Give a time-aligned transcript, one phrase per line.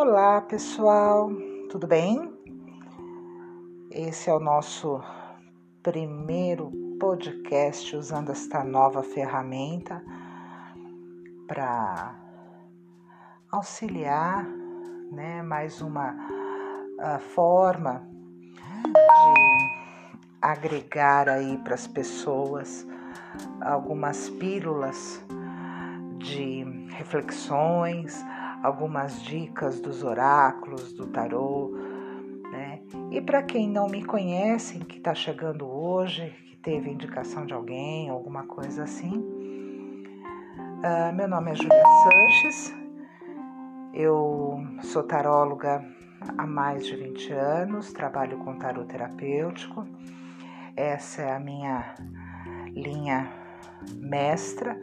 [0.00, 1.28] Olá, pessoal,
[1.68, 2.32] tudo bem?
[3.90, 5.02] Esse é o nosso
[5.82, 6.70] primeiro
[7.00, 10.00] podcast usando esta nova ferramenta
[11.48, 12.14] para
[13.50, 14.46] auxiliar,
[15.10, 18.08] né, mais uma uh, forma
[18.84, 22.86] de agregar aí para as pessoas
[23.60, 25.20] algumas pílulas
[26.18, 28.24] de reflexões,
[28.62, 31.72] algumas dicas dos oráculos, do tarô,
[32.50, 32.80] né?
[33.10, 38.08] E para quem não me conhece, que está chegando hoje, que teve indicação de alguém,
[38.08, 39.18] alguma coisa assim,
[40.78, 42.74] uh, meu nome é Julia Sanches,
[43.94, 45.84] eu sou taróloga
[46.36, 49.86] há mais de 20 anos, trabalho com tarô terapêutico,
[50.76, 51.94] essa é a minha
[52.72, 53.28] linha
[53.96, 54.76] mestra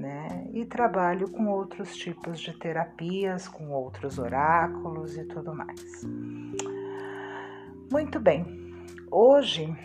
[0.00, 0.48] né?
[0.52, 6.02] E trabalho com outros tipos de terapias, com outros oráculos e tudo mais.
[7.92, 8.46] Muito bem,
[9.10, 9.76] hoje,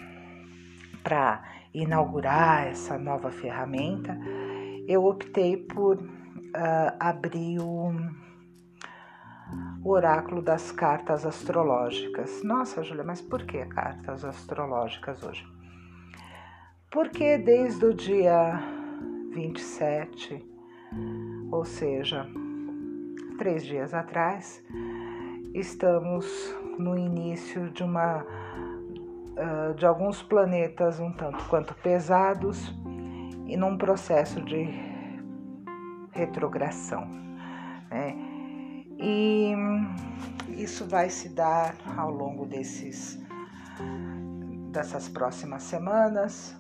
[1.04, 1.44] para
[1.74, 4.18] inaugurar essa nova ferramenta,
[4.88, 7.92] eu optei por uh, abrir o,
[9.84, 12.42] o oráculo das cartas astrológicas.
[12.44, 15.46] Nossa, Júlia, mas por que cartas astrológicas hoje?
[16.90, 18.85] Porque desde o dia
[19.36, 20.42] 27,
[21.52, 22.26] ou seja,
[23.38, 24.64] três dias atrás,
[25.54, 26.26] estamos
[26.80, 32.74] no início de uma uh, de alguns planetas um tanto quanto pesados
[33.46, 34.70] e num processo de
[36.14, 37.06] retrogradação.
[37.90, 38.16] Né?
[38.98, 39.54] E
[40.48, 43.22] isso vai se dar ao longo desses
[44.72, 46.58] dessas próximas semanas.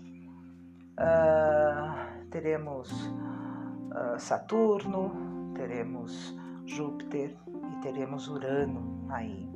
[0.99, 2.04] Uh,
[2.35, 9.49] teremos uh, Saturno, teremos Júpiter e teremos Urano aí,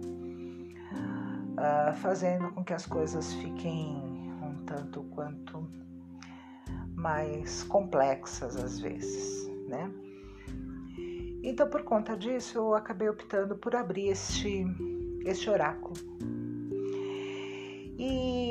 [1.58, 3.98] uh, fazendo com que as coisas fiquem
[4.42, 5.70] um tanto quanto
[6.96, 9.92] mais complexas às vezes, né?
[11.44, 14.66] Então, por conta disso, eu acabei optando por abrir este,
[15.26, 15.96] este oráculo.
[17.98, 18.49] E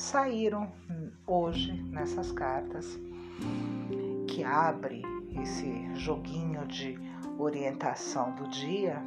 [0.00, 0.72] saíram
[1.26, 2.98] hoje nessas cartas
[4.26, 5.02] que abre
[5.42, 6.98] esse joguinho de
[7.38, 9.02] orientação do dia,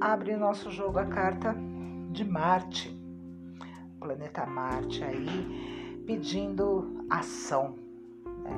[0.00, 1.54] abre nosso jogo a carta
[2.10, 2.90] de Marte,
[4.00, 7.76] planeta Marte aí, pedindo ação.
[8.26, 8.56] Né?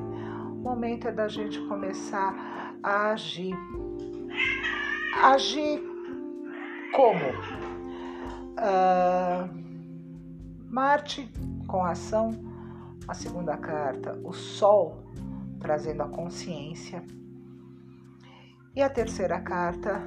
[0.50, 3.54] O momento é da gente começar a agir.
[5.22, 5.82] Agir
[6.94, 7.65] como?
[8.56, 9.66] Uh,
[10.68, 11.30] Marte
[11.66, 12.30] com ação,
[13.06, 15.04] a segunda carta, o Sol
[15.60, 17.02] trazendo a consciência.
[18.74, 20.02] E a terceira carta,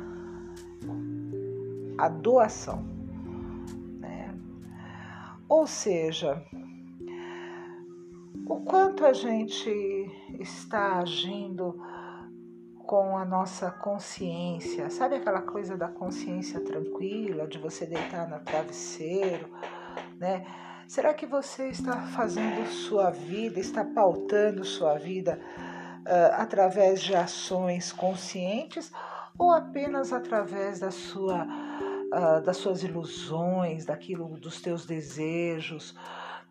[1.98, 2.84] a doação.
[4.00, 4.34] Né?
[5.48, 6.44] Ou seja,
[8.46, 9.70] o quanto a gente
[10.40, 11.82] está agindo
[12.90, 19.48] com a nossa consciência, sabe aquela coisa da consciência tranquila, de você deitar no travesseiro
[20.20, 20.46] né?
[20.88, 25.40] Será que você está fazendo sua vida, está pautando sua vida
[26.00, 28.92] uh, através de ações conscientes
[29.38, 35.96] ou apenas através da sua, uh, das suas ilusões, daquilo, dos teus desejos,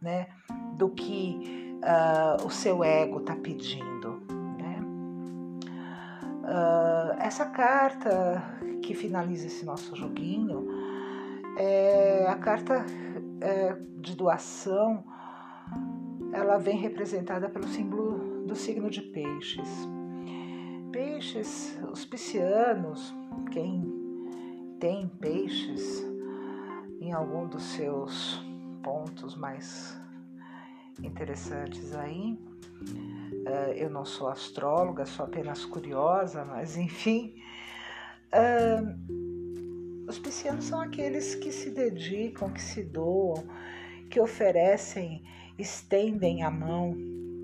[0.01, 0.29] né?
[0.77, 4.18] Do que uh, o seu ego está pedindo?
[7.19, 8.43] Essa carta
[8.83, 10.67] que finaliza esse nosso joguinho
[11.59, 12.85] é a carta
[13.41, 15.05] é, de doação,
[16.33, 19.69] ela vem representada pelo símbolo do signo de peixes.
[20.93, 23.15] Peixes, os piscianos,
[23.51, 23.83] quem
[24.79, 26.07] tem peixes
[27.01, 28.43] em algum dos seus
[28.83, 30.01] pontos mais
[31.03, 32.39] interessantes aí.
[33.47, 37.35] É, eu não sou astróloga, sou apenas curiosa, mas enfim.
[38.31, 38.79] É,
[40.09, 43.45] os piscianos são aqueles que se dedicam, que se doam,
[44.11, 45.23] que oferecem,
[45.59, 46.95] estendem a mão,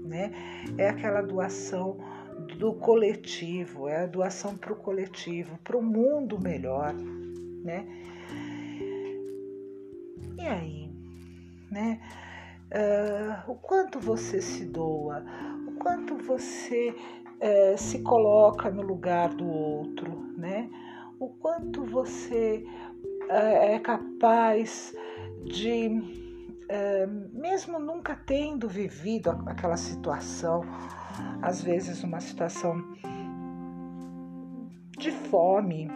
[0.05, 0.33] né?
[0.79, 1.99] É aquela doação
[2.59, 7.87] do coletivo, é a doação para o coletivo, para o mundo melhor, né?
[10.39, 10.91] E aí,
[11.71, 12.01] né?
[12.75, 15.25] Uh, o quanto você se doa,
[15.69, 20.69] o quanto você uh, se coloca no lugar do outro, né?
[21.21, 22.67] o quanto você
[23.29, 24.93] é, é capaz
[25.45, 25.89] de,
[26.69, 30.63] é, mesmo nunca tendo vivido aquela situação,
[31.41, 32.83] às vezes uma situação
[35.35, 35.89] fome,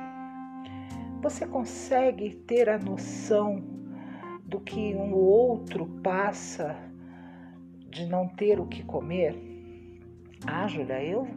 [1.22, 3.77] você consegue ter a noção
[4.48, 6.74] do que um outro passa
[7.90, 9.36] de não ter o que comer?
[10.46, 11.28] Ah, Júlia, eu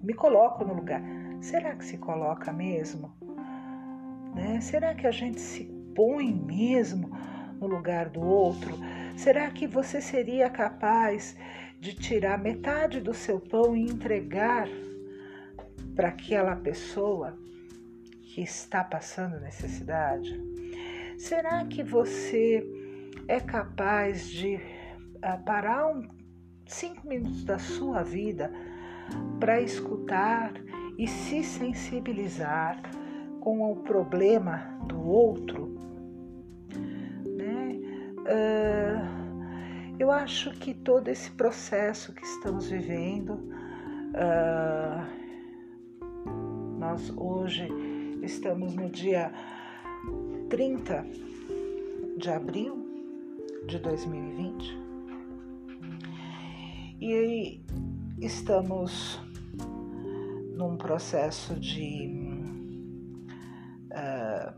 [0.00, 1.02] me coloco no lugar.
[1.40, 3.12] Será que se coloca mesmo?
[4.34, 4.60] Né?
[4.60, 5.64] Será que a gente se
[5.96, 7.10] põe mesmo
[7.58, 8.78] no lugar do outro?
[9.16, 11.36] Será que você seria capaz
[11.80, 14.68] de tirar metade do seu pão e entregar
[15.96, 17.36] para aquela pessoa
[18.22, 20.49] que está passando necessidade?
[21.20, 22.66] Será que você
[23.28, 26.08] é capaz de uh, parar um,
[26.66, 28.50] cinco minutos da sua vida
[29.38, 30.54] para escutar
[30.96, 32.80] e se sensibilizar
[33.38, 35.78] com o problema do outro?
[37.36, 37.78] Né?
[38.20, 43.34] Uh, eu acho que todo esse processo que estamos vivendo,
[44.14, 45.04] uh,
[46.78, 47.68] nós hoje
[48.22, 49.32] Estamos no dia
[50.50, 51.06] 30
[52.18, 52.84] de abril
[53.68, 54.76] de 2020
[57.00, 57.64] e
[58.18, 59.20] estamos
[60.56, 62.10] num processo de
[63.92, 64.52] uh,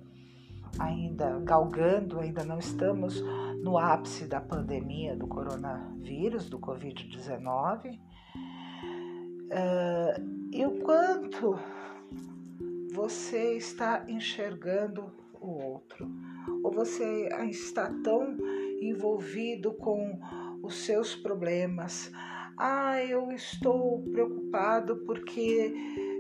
[0.78, 3.22] ainda galgando, ainda não estamos
[3.62, 8.00] no ápice da pandemia do coronavírus, do Covid-19.
[9.50, 11.58] Uh, e o quanto
[12.94, 16.08] você está enxergando o outro,
[16.62, 18.36] ou você está tão
[18.80, 20.18] envolvido com
[20.62, 22.10] os seus problemas.
[22.56, 25.74] Ah, eu estou preocupado porque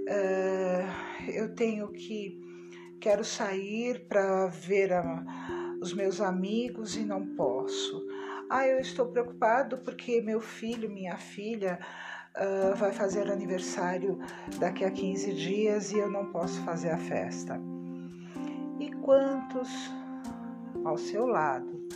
[0.08, 2.40] uh, eu tenho que
[3.00, 5.24] quero sair para ver a,
[5.80, 8.06] os meus amigos e não posso.
[8.48, 11.78] Ah, eu estou preocupado porque meu filho, minha filha
[12.36, 14.18] uh, vai fazer aniversário
[14.58, 17.71] daqui a 15 dias e eu não posso fazer a festa.
[18.82, 19.92] E quantos
[20.84, 21.86] ao seu lado,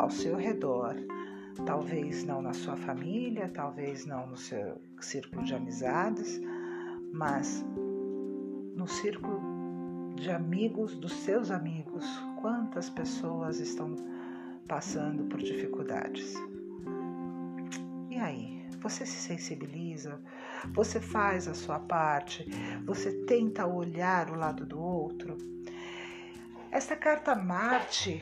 [0.00, 0.96] ao seu redor,
[1.64, 6.40] talvez não na sua família, talvez não no seu círculo de amizades,
[7.12, 7.64] mas
[8.74, 9.40] no círculo
[10.16, 12.04] de amigos dos seus amigos,
[12.40, 13.94] quantas pessoas estão
[14.66, 16.34] passando por dificuldades.
[18.10, 18.54] E aí?
[18.84, 20.20] Você se sensibiliza,
[20.74, 22.44] você faz a sua parte,
[22.84, 24.93] você tenta olhar o lado do outro.
[26.74, 28.20] Esta carta Marte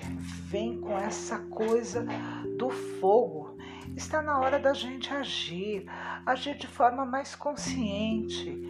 [0.51, 2.05] vem com essa coisa
[2.59, 3.57] do fogo.
[3.97, 5.87] Está na hora da gente agir,
[6.27, 8.63] agir de forma mais consciente,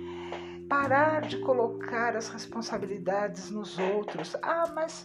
[0.69, 4.37] parar de colocar as responsabilidades nos outros.
[4.40, 5.05] Ah, mas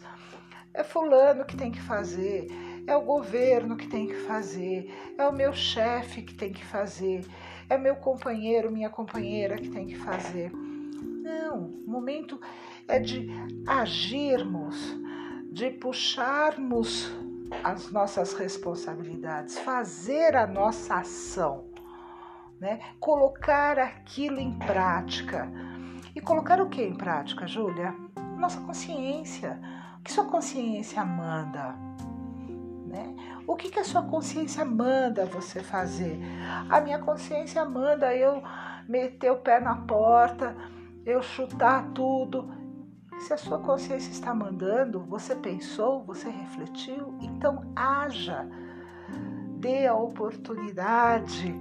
[0.75, 2.47] é fulano que tem que fazer,
[2.85, 7.25] é o governo que tem que fazer, é o meu chefe que tem que fazer,
[7.67, 10.51] é meu companheiro, minha companheira que tem que fazer.
[10.53, 12.39] Não, momento
[12.87, 13.29] é de
[13.67, 14.97] agirmos,
[15.51, 17.11] de puxarmos
[17.63, 21.65] as nossas responsabilidades, fazer a nossa ação,
[22.59, 22.79] né?
[22.99, 25.49] colocar aquilo em prática.
[26.15, 27.93] E colocar o que em prática, Júlia?
[28.37, 29.59] Nossa consciência.
[29.99, 31.75] O que sua consciência manda?
[32.87, 33.15] Né?
[33.45, 36.19] O que, que a sua consciência manda você fazer?
[36.69, 38.41] A minha consciência manda eu
[38.87, 40.55] meter o pé na porta,
[41.05, 42.51] eu chutar tudo.
[43.19, 48.47] Se a sua consciência está mandando, você pensou, você refletiu, então haja,
[49.59, 51.53] dê a oportunidade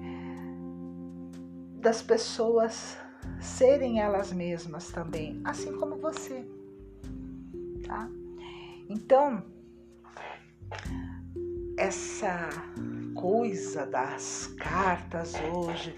[1.80, 2.98] das pessoas
[3.40, 6.46] serem elas mesmas também, assim como você,
[7.86, 8.08] tá?
[8.88, 9.42] Então,
[11.76, 12.48] essa
[13.14, 15.94] coisa das cartas hoje,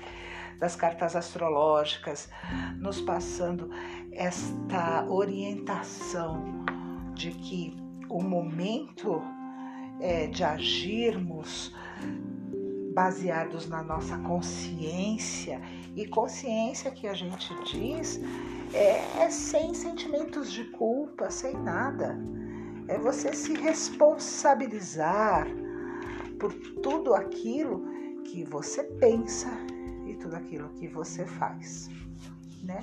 [0.58, 2.28] das cartas astrológicas,
[2.76, 3.70] nos passando
[4.12, 6.64] esta orientação
[7.14, 7.76] de que
[8.08, 9.22] o momento
[10.00, 11.74] é, de agirmos
[12.94, 15.60] baseados na nossa consciência
[15.94, 18.20] e consciência que a gente diz
[18.72, 22.18] é, é sem sentimentos de culpa, sem nada.
[22.88, 25.46] É você se responsabilizar
[26.40, 27.84] por tudo aquilo
[28.24, 29.48] que você pensa
[30.18, 31.88] tudo aquilo que você faz,
[32.62, 32.82] né?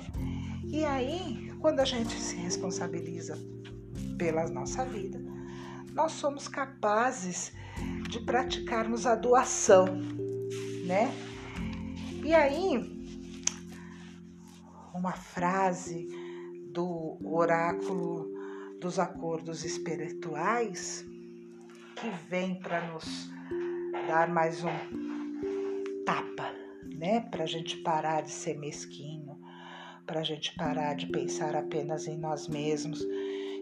[0.64, 3.38] E aí, quando a gente se responsabiliza
[4.18, 5.20] pela nossa vida,
[5.92, 7.52] nós somos capazes
[8.08, 9.86] de praticarmos a doação,
[10.86, 11.12] né?
[12.24, 12.96] E aí,
[14.94, 16.08] uma frase
[16.72, 18.30] do oráculo
[18.80, 21.04] dos acordos espirituais
[21.96, 23.30] que vem para nos
[24.06, 26.45] dar mais um tapa,
[26.96, 27.20] né?
[27.20, 29.38] Para a gente parar de ser mesquinho,
[30.06, 33.04] para a gente parar de pensar apenas em nós mesmos,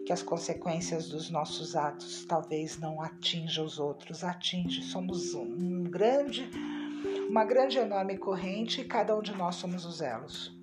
[0.07, 4.83] que as consequências dos nossos atos talvez não atinjam os outros, atinge.
[4.83, 6.49] Somos um grande,
[7.29, 10.55] uma grande enorme corrente e cada um de nós somos os elos.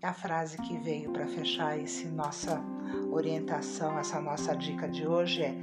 [0.00, 2.62] A frase que veio para fechar esse nossa
[3.10, 5.54] orientação, essa nossa dica de hoje é: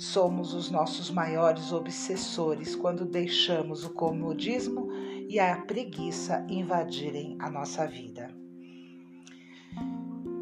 [0.00, 4.88] somos os nossos maiores obsessores quando deixamos o comodismo
[5.28, 8.30] e a preguiça invadirem a nossa vida.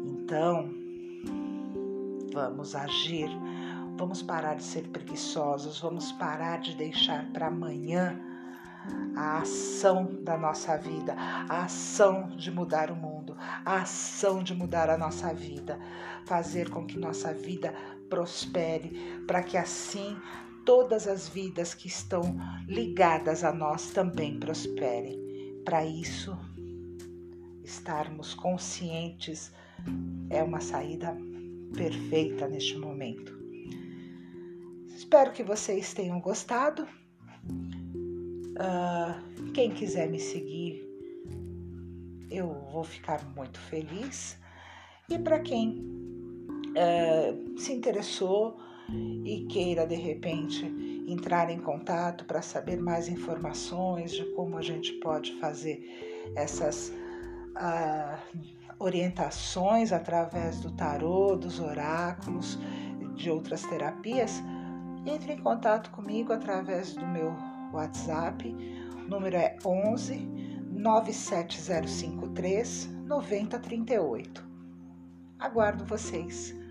[0.05, 0.69] Então,
[2.33, 3.29] vamos agir,
[3.97, 8.19] vamos parar de ser preguiçosos, vamos parar de deixar para amanhã
[9.15, 14.89] a ação da nossa vida, a ação de mudar o mundo, a ação de mudar
[14.89, 15.79] a nossa vida,
[16.25, 17.73] fazer com que nossa vida
[18.09, 20.17] prospere, para que assim
[20.65, 25.21] todas as vidas que estão ligadas a nós também prosperem.
[25.65, 26.37] Para isso,
[27.63, 29.51] estarmos conscientes
[30.29, 31.17] é uma saída
[31.75, 33.33] perfeita neste momento.
[34.87, 36.87] Espero que vocês tenham gostado.
[38.53, 40.87] Uh, quem quiser me seguir,
[42.29, 44.37] eu vou ficar muito feliz.
[45.09, 45.79] E para quem
[46.69, 48.57] uh, se interessou
[48.89, 50.65] e queira de repente
[51.07, 55.79] entrar em contato para saber mais informações de como a gente pode fazer
[56.35, 56.91] essas
[57.57, 58.17] uh,
[58.79, 62.57] orientações através do tarô, dos oráculos,
[63.15, 64.41] de outras terapias,
[65.05, 67.35] entre em contato comigo através do meu
[67.71, 68.55] WhatsApp.
[68.95, 70.15] O número é 11
[70.71, 74.43] 97053 9038.
[75.39, 76.62] Aguardo vocês.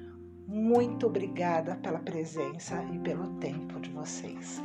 [0.52, 4.62] Muito obrigada pela presença e pelo tempo de vocês.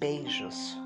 [0.00, 0.76] Beijos.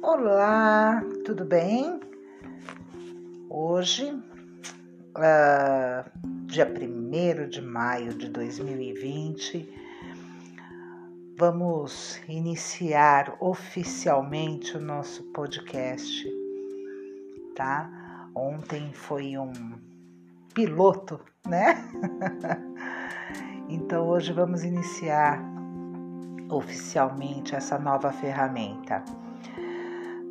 [0.00, 2.00] Olá, tudo bem?
[3.50, 4.14] Hoje,
[5.18, 9.81] uh, dia 1 de maio de 2020,
[11.42, 16.24] vamos iniciar oficialmente o nosso podcast,
[17.56, 17.90] tá?
[18.32, 19.52] Ontem foi um
[20.54, 21.74] piloto, né?
[23.68, 25.42] então hoje vamos iniciar
[26.48, 29.02] oficialmente essa nova ferramenta.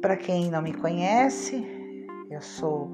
[0.01, 1.67] Para quem não me conhece,
[2.29, 2.89] eu sou,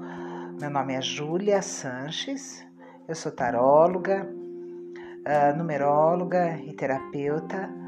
[0.60, 2.66] meu nome é Júlia Sanches,
[3.06, 7.86] eu sou taróloga, uh, numeróloga e terapeuta.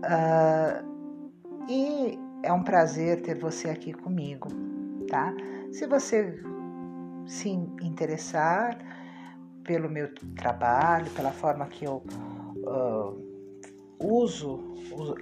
[0.00, 4.48] Uh, e é um prazer ter você aqui comigo,
[5.08, 5.34] tá?
[5.72, 6.42] Se você
[7.26, 8.78] se interessar
[9.62, 12.02] pelo meu trabalho, pela forma que eu
[12.56, 13.30] uh,
[14.02, 14.74] uso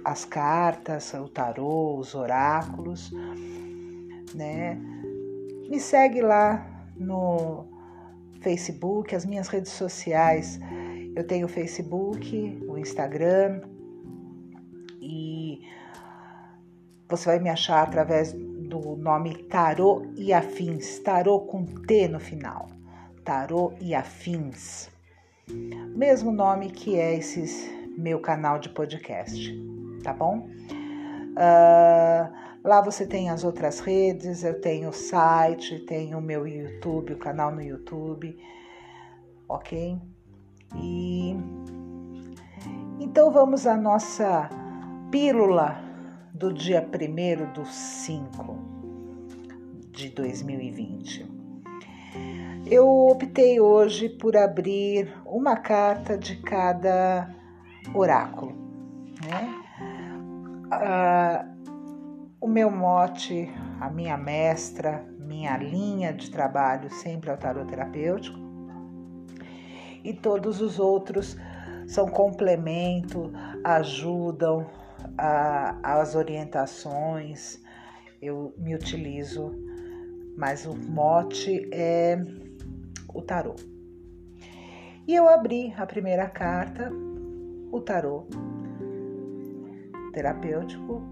[0.05, 3.11] as cartas, o tarô, os oráculos,
[4.33, 4.79] né?
[5.69, 7.67] Me segue lá no
[8.41, 10.59] Facebook, as minhas redes sociais.
[11.15, 13.61] Eu tenho o Facebook, o Instagram
[17.09, 22.67] você vai me achar através do nome Tarô e Afins, Tarô com T no final.
[23.25, 24.91] Tarô e Afins.
[25.95, 29.51] Mesmo nome que é esses meu canal de podcast,
[30.03, 30.47] tá bom?
[31.31, 32.31] Uh,
[32.63, 37.17] lá você tem as outras redes, eu tenho o site, tenho o meu YouTube, o
[37.17, 38.37] canal no YouTube,
[39.47, 39.97] ok?
[40.75, 41.35] E
[42.99, 44.47] então vamos à nossa
[45.09, 45.88] pílula
[46.39, 48.57] do dia 1 do 5
[49.91, 51.29] de 2020.
[52.65, 57.29] Eu optei hoje por abrir uma carta de cada
[57.93, 58.55] oráculo.
[59.27, 59.53] Né?
[60.71, 61.45] Ah,
[62.39, 68.39] o meu mote, a minha mestra, minha linha de trabalho sempre é o tarot terapêutico
[70.05, 71.35] e todos os outros
[71.85, 73.29] são complemento,
[73.61, 74.78] ajudam
[75.19, 77.61] a, as orientações.
[78.21, 79.51] Eu me utilizo,
[80.37, 82.17] mas o mote é
[83.13, 83.55] o tarô.
[85.07, 86.91] E eu abri a primeira carta
[87.71, 88.27] o tarô
[90.13, 91.03] terapêutico,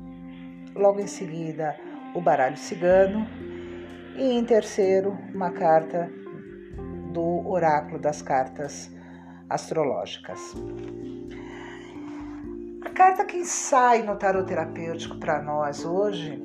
[0.75, 1.75] logo em seguida
[2.15, 3.27] o baralho cigano
[4.15, 6.09] e em terceiro uma carta
[7.13, 8.91] do oráculo das cartas
[9.49, 10.39] astrológicas.
[12.97, 16.41] Carta que sai no tarô terapêutico para nós hoje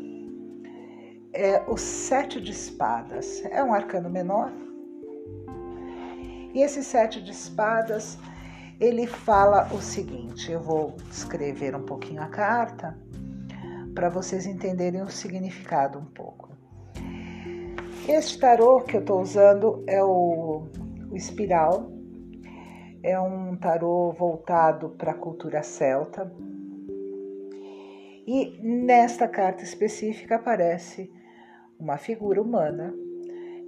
[1.33, 3.43] é o Sete de Espadas.
[3.47, 4.53] É um arcano menor
[6.53, 8.19] E esse sete de espadas,
[8.79, 12.99] ele fala o seguinte: eu vou escrever um pouquinho a carta
[13.95, 16.51] para vocês entenderem o significado um pouco.
[18.07, 20.67] Este tarô que eu estou usando é o,
[21.11, 21.91] o Espiral,
[23.03, 26.33] é um tarô voltado para a cultura celta.
[28.27, 31.11] E nesta carta específica aparece
[31.79, 32.95] uma figura humana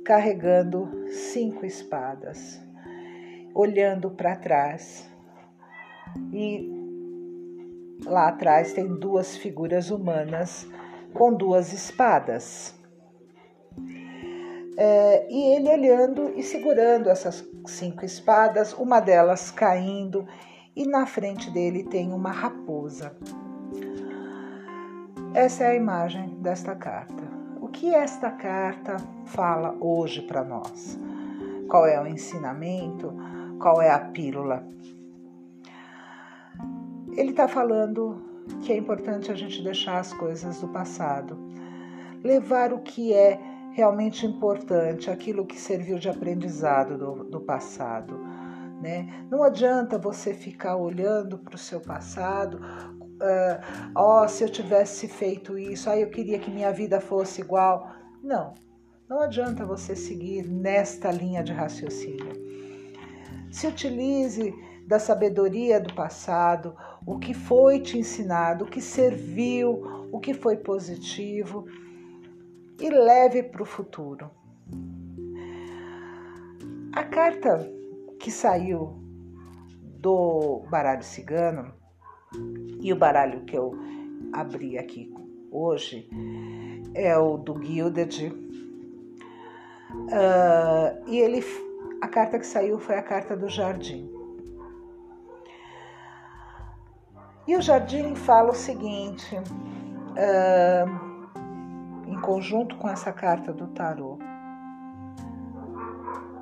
[0.04, 2.62] carregando cinco espadas,
[3.52, 5.10] olhando para trás.
[6.32, 6.70] E
[8.04, 10.68] lá atrás tem duas figuras humanas
[11.12, 12.78] com duas espadas.
[14.76, 20.26] É, e ele olhando e segurando essas cinco espadas, uma delas caindo,
[20.74, 23.16] e na frente dele tem uma raposa.
[25.32, 27.22] Essa é a imagem desta carta.
[27.60, 30.98] O que esta carta fala hoje para nós?
[31.68, 33.12] Qual é o ensinamento?
[33.58, 34.66] Qual é a pílula?
[37.16, 38.22] Ele está falando
[38.62, 41.38] que é importante a gente deixar as coisas do passado,
[42.22, 43.40] levar o que é
[43.74, 48.16] realmente importante, aquilo que serviu de aprendizado do, do passado.
[48.80, 49.26] Né?
[49.28, 55.58] Não adianta você ficar olhando para o seu passado, uh, oh, se eu tivesse feito
[55.58, 57.90] isso, ah, eu queria que minha vida fosse igual.
[58.22, 58.54] Não,
[59.08, 62.32] não adianta você seguir nesta linha de raciocínio.
[63.50, 64.54] Se utilize
[64.86, 70.58] da sabedoria do passado, o que foi te ensinado, o que serviu, o que foi
[70.58, 71.64] positivo
[72.80, 74.30] e leve para o futuro.
[76.92, 77.70] A carta
[78.20, 79.02] que saiu
[80.00, 81.74] do baralho cigano
[82.80, 83.72] e o baralho que eu
[84.32, 85.12] abri aqui
[85.50, 86.08] hoje
[86.94, 88.32] é o do Gilded.
[89.92, 91.44] Uh, e ele,
[92.00, 94.10] a carta que saiu foi a carta do jardim.
[97.46, 101.13] E o jardim fala o seguinte: uh,
[102.24, 104.18] conjunto com essa carta do tarô.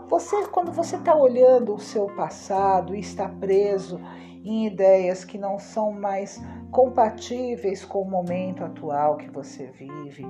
[0.08, 4.00] Você, quando você está olhando o seu passado e está preso
[4.44, 6.40] em ideias que não são mais
[6.70, 10.24] compatíveis com o momento atual que você vive,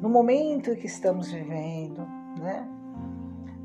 [0.00, 2.06] no momento que estamos vivendo,
[2.38, 2.66] né?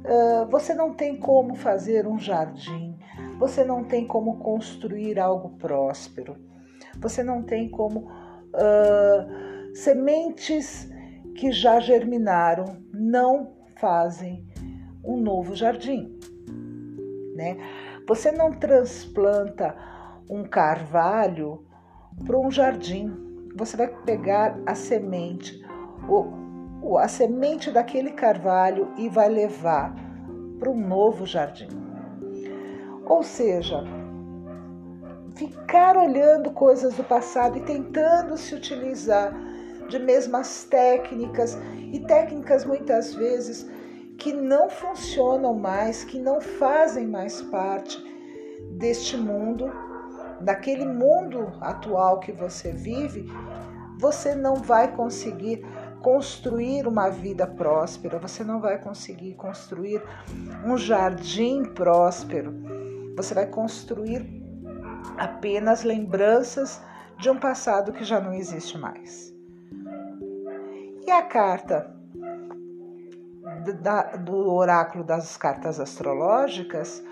[0.05, 2.97] Uh, você não tem como fazer um jardim,
[3.39, 6.37] você não tem como construir algo próspero,
[6.99, 10.89] você não tem como uh, Sementes
[11.35, 14.47] que já germinaram não fazem
[15.03, 16.17] um novo jardim,
[17.35, 17.57] né?
[18.07, 19.75] Você não transplanta
[20.29, 21.65] um carvalho
[22.25, 23.13] para um jardim.
[23.55, 25.61] Você vai pegar a semente,
[26.07, 29.95] o, a semente daquele carvalho e vai levar
[30.59, 31.67] para um novo jardim.
[33.05, 33.83] Ou seja,
[35.35, 39.33] ficar olhando coisas do passado e tentando se utilizar
[39.87, 41.57] de mesmas técnicas
[41.91, 43.69] e técnicas muitas vezes
[44.17, 48.03] que não funcionam mais, que não fazem mais parte
[48.71, 49.71] deste mundo,
[50.41, 53.25] daquele mundo atual que você vive,
[53.99, 55.65] você não vai conseguir
[56.01, 60.01] construir uma vida próspera, você não vai conseguir construir
[60.65, 62.53] um jardim próspero.
[63.15, 64.43] Você vai construir
[65.17, 66.81] apenas lembranças
[67.17, 69.34] de um passado que já não existe mais.
[71.05, 71.95] E a carta
[74.23, 77.03] do oráculo das cartas astrológicas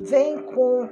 [0.00, 0.88] vem com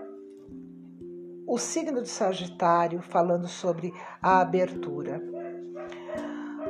[1.46, 5.22] o signo de Sagitário falando sobre a abertura.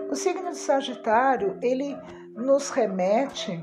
[0.08, 1.96] O signo de Sagitário, ele
[2.36, 3.62] nos remete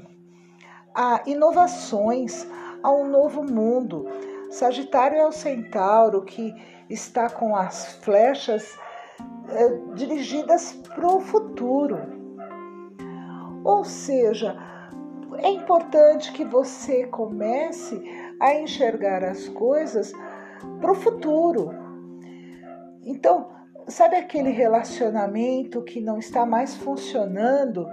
[0.93, 2.45] a inovações,
[2.83, 4.05] a um novo mundo.
[4.51, 6.53] Sagitário é o centauro que
[6.89, 8.86] está com as flechas é,
[9.95, 11.97] dirigidas para o futuro.
[13.63, 14.55] Ou seja,
[15.37, 18.01] é importante que você comece
[18.39, 20.11] a enxergar as coisas
[20.79, 21.71] para o futuro.
[23.03, 23.49] Então,
[23.87, 27.87] sabe aquele relacionamento que não está mais funcionando,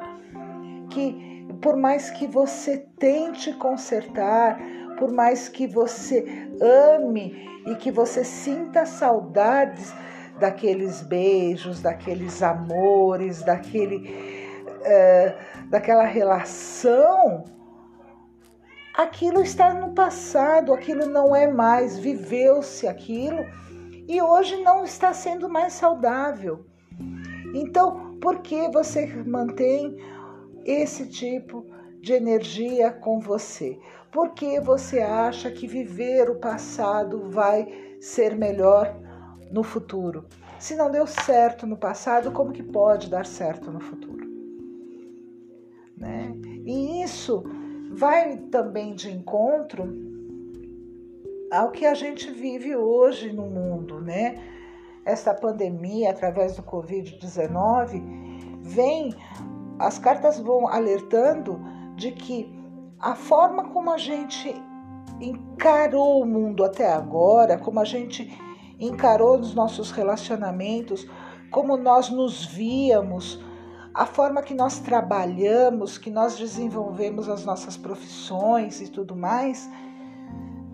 [0.91, 4.59] que por mais que você tente consertar,
[4.99, 6.25] por mais que você
[6.61, 9.93] ame e que você sinta saudades,
[10.39, 14.09] daqueles beijos, daqueles amores, daquele,
[14.83, 15.37] é,
[15.69, 17.45] daquela relação,
[18.95, 23.45] aquilo está no passado, aquilo não é mais, viveu-se aquilo
[24.09, 26.67] e hoje não está sendo mais saudável.
[27.55, 29.97] Então, por que você mantém
[30.65, 31.65] esse tipo
[32.01, 33.79] de energia com você?
[34.15, 37.67] porque você acha que viver o passado vai
[38.01, 38.97] ser melhor
[39.51, 40.25] no futuro.
[40.59, 44.27] Se não deu certo no passado, como que pode dar certo no futuro?
[45.97, 46.35] Né?
[46.65, 47.45] E isso
[47.93, 50.15] vai também de encontro
[51.51, 54.35] ao que a gente vive hoje no mundo, né?
[55.05, 59.15] Esta pandemia, através do Covid-19, vem,
[59.79, 61.61] as cartas vão alertando
[61.95, 62.53] de que
[62.99, 64.55] a forma como a gente
[65.21, 68.31] encarou o mundo até agora, como a gente
[68.87, 71.07] encarou os nossos relacionamentos,
[71.51, 73.43] como nós nos víamos,
[73.93, 79.71] a forma que nós trabalhamos, que nós desenvolvemos as nossas profissões e tudo mais,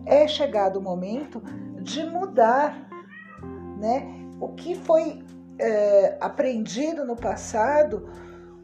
[0.07, 1.43] é chegado o momento
[1.83, 2.89] de mudar,
[3.79, 4.09] né?
[4.41, 5.23] O que foi
[5.59, 8.09] é, aprendido no passado,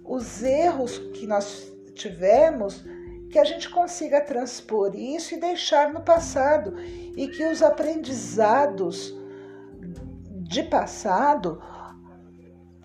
[0.02, 2.84] os erros que nós tivemos,
[3.30, 9.15] que a gente consiga transpor isso e deixar no passado e que os aprendizados
[10.48, 11.60] de passado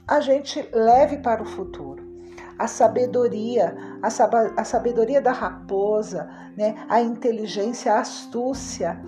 [0.08, 2.10] a gente leve para o futuro.
[2.58, 6.86] A sabedoria, a, sab a sabedoria da raposa, né?
[6.90, 9.00] a inteligência, a astúcia.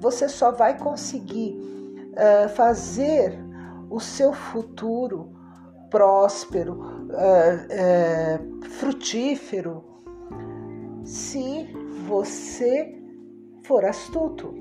[0.00, 1.56] Você só vai conseguir
[2.12, 3.38] uh, fazer
[3.90, 5.32] o seu futuro
[5.90, 9.82] próspero, uh, uh, frutífero,
[11.04, 11.72] se
[12.06, 13.00] você
[13.62, 14.54] for astuto.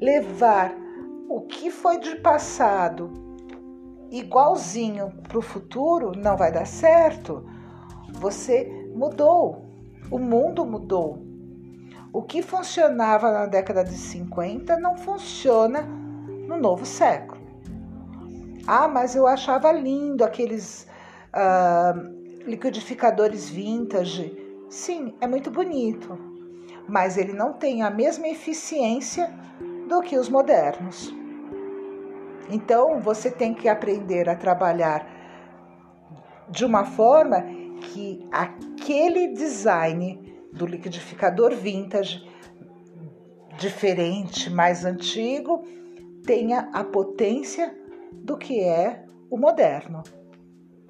[0.00, 0.83] Levar
[1.34, 3.10] o que foi de passado
[4.08, 7.44] igualzinho para o futuro não vai dar certo.
[8.12, 9.66] Você mudou,
[10.12, 11.18] o mundo mudou.
[12.12, 17.40] O que funcionava na década de 50 não funciona no novo século.
[18.64, 20.86] Ah, mas eu achava lindo aqueles
[21.34, 24.40] uh, liquidificadores vintage.
[24.70, 26.16] Sim, é muito bonito,
[26.88, 29.34] mas ele não tem a mesma eficiência
[29.88, 31.23] do que os modernos.
[32.50, 35.06] Então você tem que aprender a trabalhar
[36.48, 37.42] de uma forma
[37.80, 40.20] que aquele design
[40.52, 42.28] do liquidificador vintage,
[43.58, 45.64] diferente, mais antigo,
[46.24, 47.74] tenha a potência
[48.12, 50.02] do que é o moderno.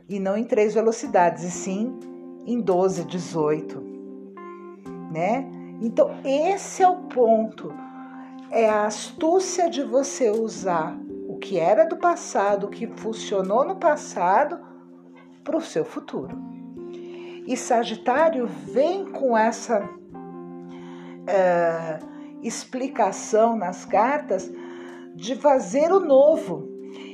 [0.08, 1.98] E não em três velocidades, e sim
[2.46, 3.82] em 12, 18.
[5.10, 5.48] Né?
[5.80, 7.72] Então, esse é o ponto
[8.54, 10.96] é a astúcia de você usar
[11.44, 14.58] que era do passado, que funcionou no passado,
[15.44, 16.38] para o seu futuro.
[17.46, 19.86] E Sagitário vem com essa
[21.26, 21.98] é,
[22.42, 24.50] explicação nas cartas
[25.14, 26.66] de fazer o novo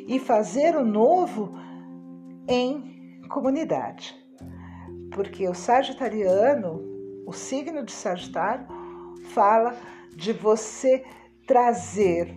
[0.06, 1.58] e fazer o novo
[2.46, 4.16] em comunidade.
[5.10, 6.80] Porque o Sagitariano,
[7.26, 8.64] o signo de Sagitário,
[9.34, 9.74] fala
[10.14, 11.04] de você
[11.48, 12.32] trazer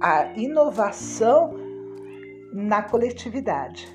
[0.00, 1.54] a inovação
[2.52, 3.88] na coletividade.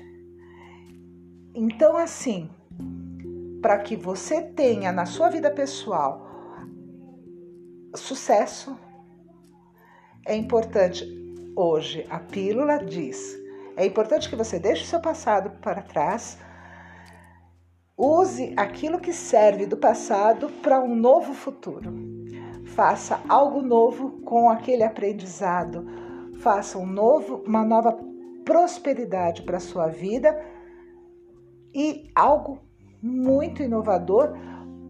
[1.54, 2.50] Então, assim,
[3.62, 6.26] para que você tenha na sua vida pessoal
[7.94, 8.76] sucesso,
[10.26, 11.04] é importante
[11.56, 13.38] hoje a pílula diz:
[13.76, 16.38] é importante que você deixe o seu passado para trás,
[17.96, 22.13] use aquilo que serve do passado para um novo futuro.
[22.74, 25.86] Faça algo novo com aquele aprendizado.
[26.40, 27.96] Faça um novo, uma nova
[28.44, 30.36] prosperidade para a sua vida
[31.72, 32.58] e algo
[33.00, 34.32] muito inovador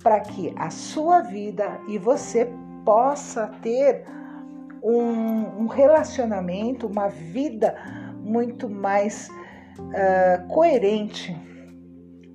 [0.03, 2.51] para que a sua vida e você
[2.87, 4.05] possa ter
[4.83, 7.75] um, um relacionamento, uma vida
[8.18, 11.37] muito mais uh, coerente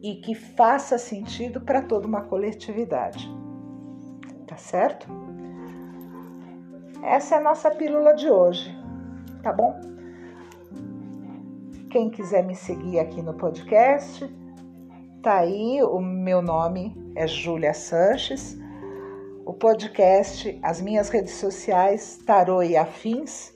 [0.01, 3.29] e que faça sentido para toda uma coletividade.
[4.47, 5.28] Tá certo?
[7.03, 8.75] Essa é a nossa pílula de hoje,
[9.41, 9.79] tá bom?
[11.89, 14.29] Quem quiser me seguir aqui no podcast,
[15.23, 18.57] tá aí, o meu nome é Júlia Sanches.
[19.45, 23.53] O podcast, as minhas redes sociais, Tarô e Afins.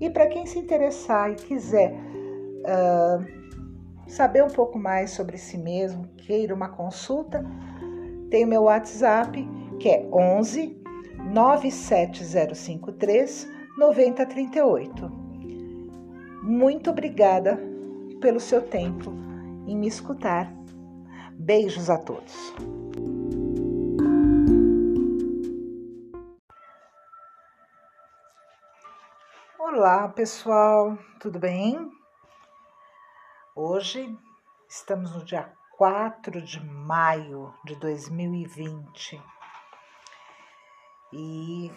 [0.00, 6.08] E para quem se interessar e quiser uh, saber um pouco mais sobre si mesmo,
[6.16, 7.44] queira uma consulta,
[8.30, 9.46] tem o meu WhatsApp,
[9.78, 10.81] que é 11
[11.30, 15.08] 97053 9038.
[16.42, 17.56] Muito obrigada
[18.20, 19.12] pelo seu tempo
[19.66, 20.52] em me escutar.
[21.32, 22.52] Beijos a todos.
[29.58, 31.90] Olá, pessoal, tudo bem?
[33.54, 34.14] Hoje
[34.68, 39.22] estamos no dia 4 de maio de 2020
[41.12, 41.70] e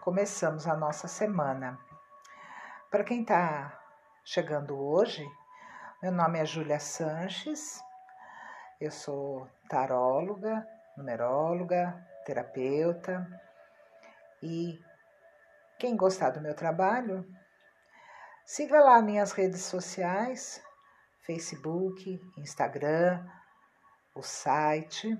[0.00, 1.78] começamos a nossa semana.
[2.90, 3.78] Para quem está
[4.24, 5.24] chegando hoje,
[6.02, 7.80] meu nome é Júlia Sanches,
[8.80, 13.28] eu sou taróloga, numeróloga, terapeuta
[14.42, 14.80] e
[15.78, 17.26] quem gostar do meu trabalho,
[18.46, 20.62] siga lá minhas redes sociais,
[21.20, 23.26] Facebook, Instagram,
[24.14, 25.12] o site,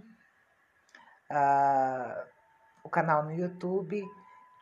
[1.30, 2.33] uh,
[2.84, 4.04] o canal no YouTube,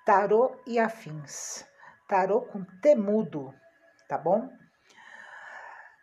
[0.07, 1.67] Tarô e Afins.
[2.09, 3.53] Tarô com temudo,
[4.09, 4.49] tá bom?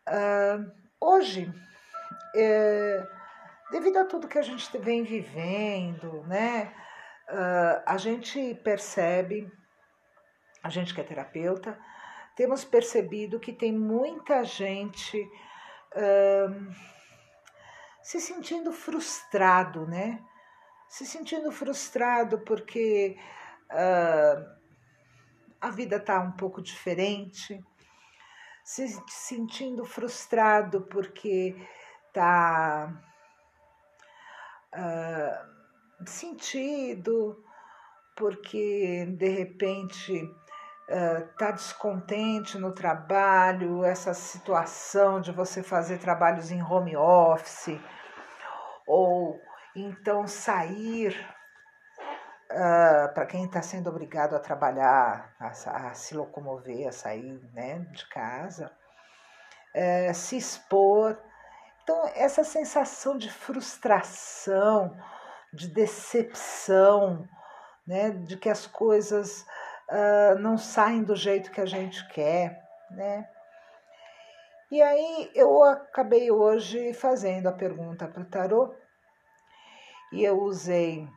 [0.07, 1.51] Uh, hoje,
[2.35, 3.07] é,
[3.71, 6.73] devido a tudo que a gente vem vivendo, né?
[7.29, 9.51] Uh, a gente percebe,
[10.61, 11.79] a gente que é terapeuta,
[12.35, 15.21] temos percebido que tem muita gente
[15.95, 16.73] uh,
[18.01, 20.19] se sentindo frustrado, né?
[20.89, 23.15] Se sentindo frustrado porque
[23.71, 24.59] uh,
[25.61, 27.63] a vida está um pouco diferente,
[28.63, 31.55] se sentindo frustrado porque
[32.07, 32.91] está
[34.75, 37.43] uh, sentido,
[38.15, 40.27] porque de repente
[40.87, 47.79] está uh, descontente no trabalho, essa situação de você fazer trabalhos em home office,
[48.87, 49.39] ou
[49.75, 51.15] então sair
[52.51, 57.79] uh, para quem está sendo obrigado a trabalhar, a, a, se locomover, a sair né,
[57.91, 58.71] de casa,
[59.75, 61.17] uh, se expor.
[61.83, 64.95] Então, essa sensação de frustração,
[65.53, 67.27] de decepção,
[67.87, 69.45] né, de que as coisas
[69.89, 73.27] uh, não saem do jeito que a gente quer, né?
[74.71, 78.71] E aí eu acabei hoje fazendo a pergunta para o tarô
[80.11, 81.07] e eu usei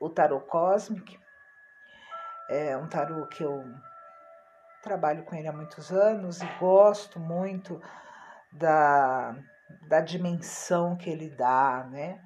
[0.00, 1.18] o tarô Cosmic,
[2.48, 3.64] é um tarô que eu
[4.82, 7.80] trabalho com ele há muitos anos e gosto muito
[8.52, 9.36] da,
[9.88, 12.20] da dimensão que ele dá, né?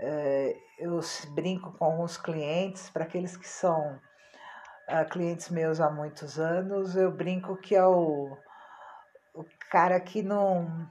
[0.00, 1.00] É, eu
[1.34, 4.00] brinco com alguns clientes, para aqueles que são
[4.88, 8.36] uh, clientes meus há muitos anos, eu brinco que é o,
[9.34, 10.88] o cara que não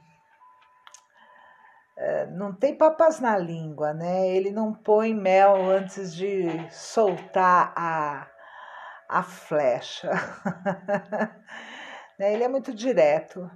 [2.32, 4.28] não tem papas na língua, né?
[4.28, 8.26] Ele não põe mel antes de soltar a,
[9.08, 10.10] a flecha.
[12.18, 12.32] Né?
[12.34, 13.48] Ele é muito direto.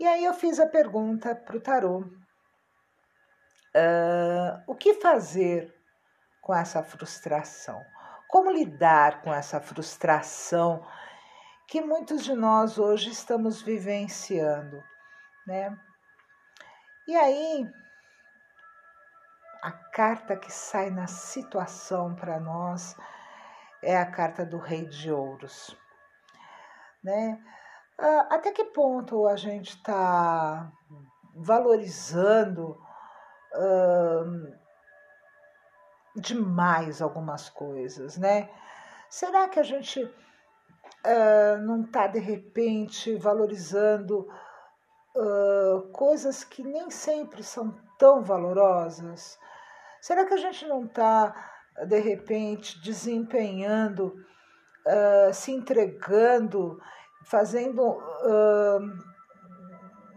[0.00, 1.98] E aí eu fiz a pergunta para o tarô:
[3.76, 5.72] uh, o que fazer
[6.42, 7.80] com essa frustração?
[8.28, 10.84] Como lidar com essa frustração
[11.68, 14.82] que muitos de nós hoje estamos vivenciando,
[15.46, 15.78] né?
[17.08, 17.66] E aí,
[19.62, 22.94] a carta que sai na situação para nós
[23.82, 25.74] é a carta do Rei de Ouros,
[27.02, 27.42] né?
[27.98, 30.70] Ah, até que ponto a gente está
[31.34, 32.78] valorizando
[36.14, 38.50] demais algumas coisas, né?
[39.08, 44.28] Será que a gente uh, não está de repente valorizando
[45.16, 49.38] uh, coisas que nem sempre são tão valorosas?
[50.00, 51.34] Será que a gente não está,
[51.86, 54.14] de repente, desempenhando,
[54.86, 56.80] uh, se entregando,
[57.24, 57.82] fazendo.
[57.82, 59.08] Uh,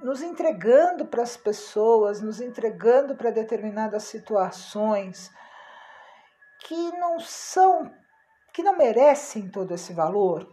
[0.01, 5.31] nos entregando para as pessoas, nos entregando para determinadas situações
[6.59, 7.91] que não são,
[8.53, 10.47] que não merecem todo esse valor,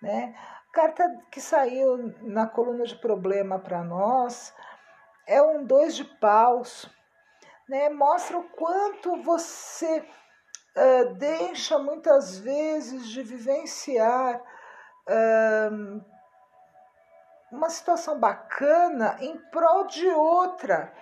[0.00, 0.34] né?
[0.72, 4.54] Carta que saiu na coluna de problema para nós
[5.26, 6.88] é um dois de paus,
[7.68, 7.88] né?
[7.88, 16.04] Mostra o quanto você uh, deixa muitas vezes de vivenciar uh,
[17.50, 20.92] uma situação bacana em prol de outra,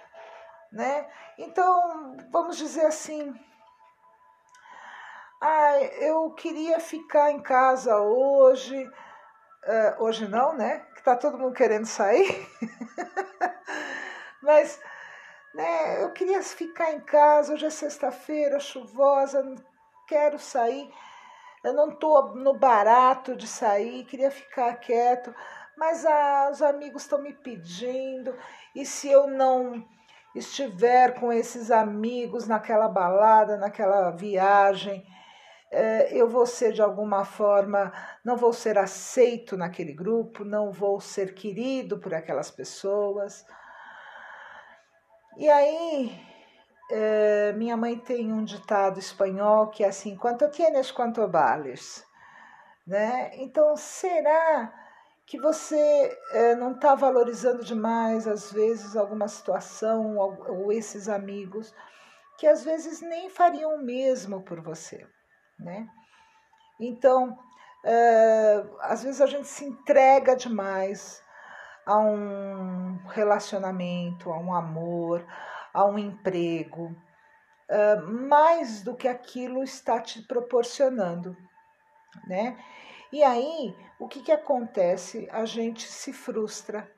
[0.72, 1.08] né?
[1.38, 3.34] Então, vamos dizer assim,
[5.40, 8.90] ah, eu queria ficar em casa hoje,
[9.68, 10.86] Uh, hoje não, né?
[10.94, 12.48] Que tá todo mundo querendo sair.
[14.40, 14.80] Mas
[15.54, 19.56] né, eu queria ficar em casa, hoje é sexta-feira, chuvosa, não
[20.06, 20.90] quero sair.
[21.62, 25.34] Eu não tô no barato de sair, queria ficar quieto,
[25.76, 28.34] mas ah, os amigos estão me pedindo,
[28.74, 29.84] e se eu não
[30.34, 35.04] estiver com esses amigos naquela balada, naquela viagem,
[36.10, 37.92] eu vou ser de alguma forma,
[38.24, 43.44] não vou ser aceito naquele grupo, não vou ser querido por aquelas pessoas.
[45.36, 46.28] E aí
[46.90, 52.04] é, minha mãe tem um ditado espanhol que é assim: quanto tienes, quanto vales.
[52.86, 53.32] Né?
[53.34, 54.72] Então, será
[55.26, 61.74] que você é, não está valorizando demais, às vezes, alguma situação ou, esses amigos
[62.38, 65.06] que às vezes nem fariam o mesmo por você,
[65.58, 65.88] né?
[66.78, 67.38] Então,
[67.84, 71.22] é, às vezes a gente se entrega demais
[71.86, 75.26] a um relacionamento, a um amor,
[75.72, 76.94] a um emprego,
[77.68, 81.36] é, mais do que aquilo está te proporcionando,
[82.26, 82.58] né?
[83.10, 85.28] E aí, o que, que acontece?
[85.32, 86.90] A gente se frustra,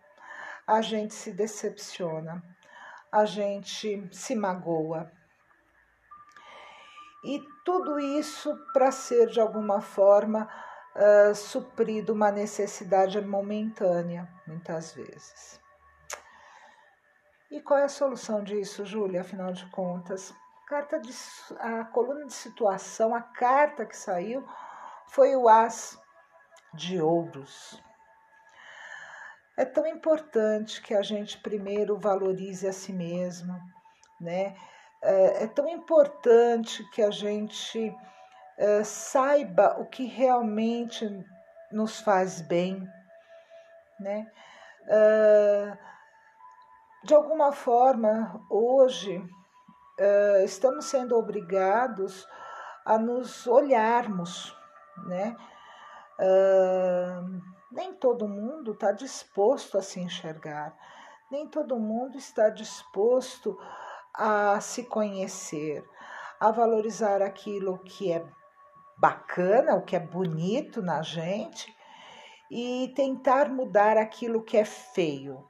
[0.66, 2.42] a gente se decepciona,
[3.12, 5.11] a gente se magoa.
[7.22, 10.48] E tudo isso para ser de alguma forma
[10.96, 15.61] uh, suprido uma necessidade momentânea, muitas vezes.
[17.50, 19.20] E qual é a solução disso, Júlia?
[19.22, 20.33] Afinal de contas,
[20.68, 21.12] carta de,
[21.59, 24.46] a coluna de situação, a carta que saiu
[25.09, 26.00] foi o As
[26.72, 27.83] de Ouros.
[29.56, 33.61] É tão importante que a gente primeiro valorize a si mesmo,
[34.20, 34.56] né?
[35.02, 37.94] É, é tão importante que a gente
[38.58, 41.06] é, saiba o que realmente
[41.72, 42.86] nos faz bem,
[43.98, 44.30] né?
[44.88, 45.78] É,
[47.04, 49.22] de alguma forma, hoje,
[49.98, 52.26] é, estamos sendo obrigados
[52.84, 54.56] a nos olharmos,
[55.06, 55.36] né?
[56.18, 57.40] Uh,
[57.72, 60.76] nem todo mundo está disposto a se enxergar,
[61.30, 63.58] nem todo mundo está disposto
[64.22, 65.83] a se conhecer,
[66.38, 68.22] a valorizar aquilo que é
[68.98, 71.74] bacana, o que é bonito na gente
[72.50, 75.48] e tentar mudar aquilo que é feio.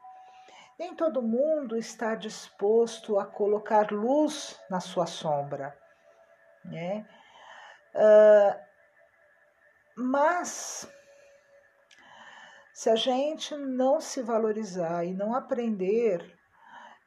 [0.78, 5.76] Nem todo mundo está disposto a colocar luz na sua sombra,
[6.64, 7.04] né?
[7.92, 8.70] Uh,
[9.96, 10.88] mas
[12.72, 16.38] se a gente não se valorizar e não aprender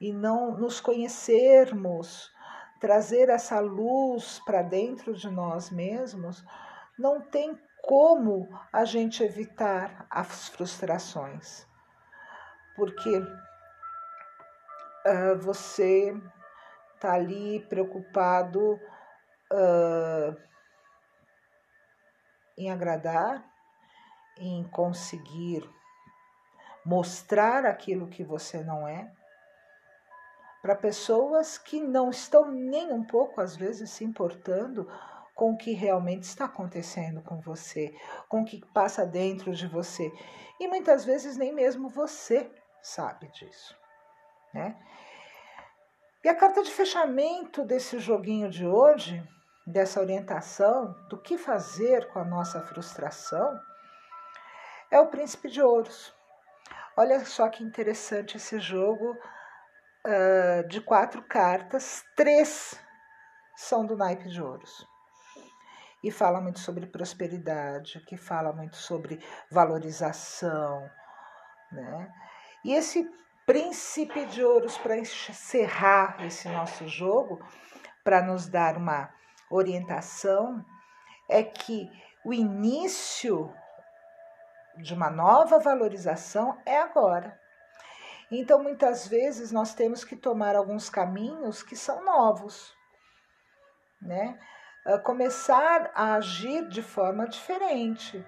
[0.04, 2.30] e não nos conhecermos,
[2.78, 6.44] trazer essa luz para dentro de nós mesmos,
[7.00, 11.66] não tem como a gente evitar as frustrações.
[12.76, 13.18] Porque
[15.08, 16.14] uh, você
[16.96, 18.78] está ali preocupado.
[19.54, 20.36] Uh,
[22.58, 23.44] em agradar,
[24.38, 25.68] em conseguir
[26.86, 29.12] mostrar aquilo que você não é,
[30.64, 34.90] para pessoas que não estão nem um pouco, às vezes, se importando
[35.36, 37.94] com o que realmente está acontecendo com você,
[38.30, 40.10] com o que passa dentro de você.
[40.62, 42.50] E muitas vezes nem mesmo você
[42.82, 43.78] sabe disso,
[44.54, 44.78] né?
[46.24, 49.22] E a carta de fechamento desse joguinho de hoje
[49.68, 53.60] dessa orientação do que fazer com a nossa frustração
[54.90, 56.16] é o Príncipe de Ouros.
[56.96, 59.18] Olha só que interessante esse jogo
[60.06, 62.80] uh, de quatro cartas, três
[63.56, 64.88] são do naipe de ouros.
[66.04, 70.90] E fala muito sobre prosperidade, que fala muito sobre valorização,
[71.72, 72.14] né?
[72.64, 73.10] E esse
[73.46, 77.42] príncipe de ouros, para encerrar esse nosso jogo,
[78.04, 79.14] para nos dar uma
[79.50, 80.66] orientação
[81.30, 81.90] é que
[82.26, 83.54] o início
[84.78, 87.40] de uma nova valorização é agora.
[88.40, 92.76] Então, muitas vezes, nós temos que tomar alguns caminhos que são novos,
[94.02, 94.40] né?
[95.04, 98.26] Começar a agir de forma diferente,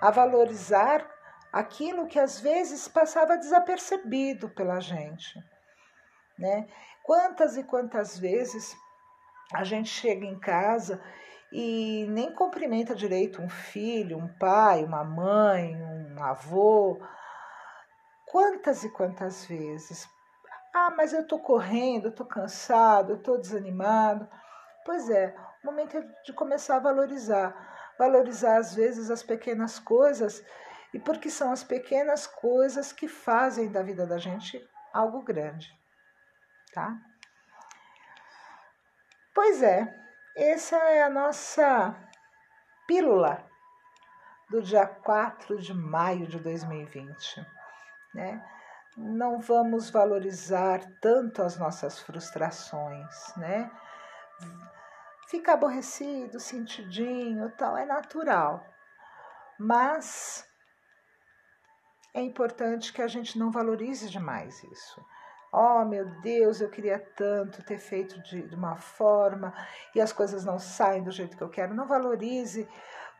[0.00, 1.08] a valorizar
[1.52, 5.42] aquilo que às vezes passava desapercebido pela gente,
[6.38, 6.68] né?
[7.02, 8.76] Quantas e quantas vezes
[9.54, 11.00] a gente chega em casa
[11.50, 17.00] e nem cumprimenta direito um filho, um pai, uma mãe, um avô.
[18.36, 20.06] Quantas e quantas vezes?
[20.74, 24.28] Ah, mas eu tô correndo, tô cansado, tô desanimado.
[24.84, 27.94] Pois é, o momento é de começar a valorizar.
[27.98, 30.44] Valorizar às vezes as pequenas coisas,
[30.92, 34.62] e porque são as pequenas coisas que fazem da vida da gente
[34.92, 35.74] algo grande,
[36.74, 36.94] tá?
[39.34, 39.98] Pois é,
[40.36, 41.96] essa é a nossa
[42.86, 43.42] pílula
[44.50, 47.55] do dia 4 de maio de 2020.
[48.14, 48.42] Né?
[48.96, 53.70] Não vamos valorizar tanto as nossas frustrações, né?
[55.28, 58.64] Ficar aborrecido, sentidinho, tal, é natural.
[59.58, 60.46] Mas
[62.14, 65.04] é importante que a gente não valorize demais isso.
[65.52, 69.54] Oh, meu Deus, eu queria tanto ter feito de, uma forma
[69.94, 71.74] e as coisas não saem do jeito que eu quero.
[71.74, 72.68] Não valorize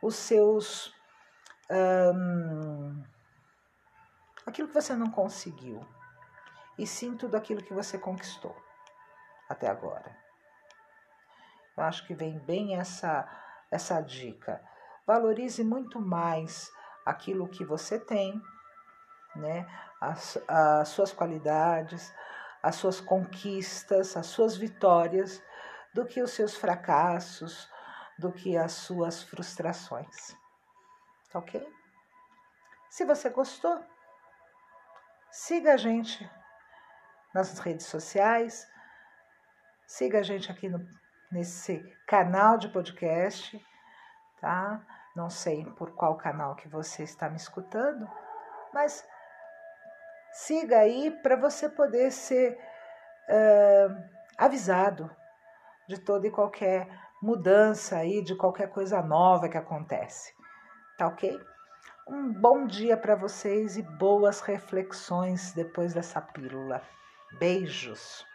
[0.01, 0.93] os seus.
[1.69, 3.03] Um,
[4.49, 5.85] aquilo que você não conseguiu,
[6.77, 8.55] e sim tudo aquilo que você conquistou
[9.49, 10.15] até agora.
[11.75, 13.27] Eu acho que vem bem essa,
[13.69, 14.63] essa dica.
[15.05, 16.71] Valorize muito mais
[17.05, 18.41] aquilo que você tem,
[19.35, 19.67] né?
[20.01, 22.13] as, as suas qualidades,
[22.61, 25.41] as suas conquistas, as suas vitórias,
[25.93, 27.69] do que os seus fracassos,
[28.17, 30.35] do que as suas frustrações.
[31.31, 31.67] Tá ok?
[32.89, 33.83] Se você gostou,
[35.31, 36.29] siga a gente
[37.33, 38.67] nas redes sociais,
[39.85, 40.79] siga a gente aqui no,
[41.31, 43.63] nesse canal de podcast,
[44.41, 44.81] tá?
[45.15, 48.09] Não sei por qual canal que você está me escutando,
[48.73, 49.07] mas
[50.31, 52.57] siga aí para você poder ser
[53.29, 55.09] uh, avisado
[55.87, 56.87] de toda e qualquer
[57.21, 60.33] mudança aí, de qualquer coisa nova que acontece.
[60.97, 61.39] Tá ok?
[62.09, 66.81] Um bom dia para vocês e boas reflexões depois dessa pílula.
[67.37, 68.25] Beijos!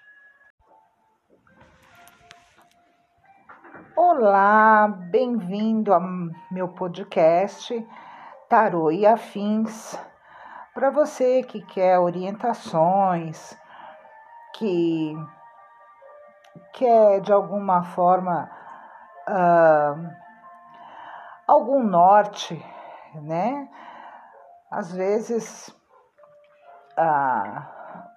[3.96, 6.02] Olá, bem-vindo ao
[6.50, 7.74] meu podcast
[8.46, 9.98] Tarô e Afins
[10.74, 13.58] para você que quer orientações,
[14.54, 15.16] que
[16.74, 18.50] quer de alguma forma
[19.26, 20.10] uh,
[21.46, 22.62] algum norte,
[23.14, 23.68] né?
[24.70, 25.68] Às vezes
[26.98, 27.62] uh,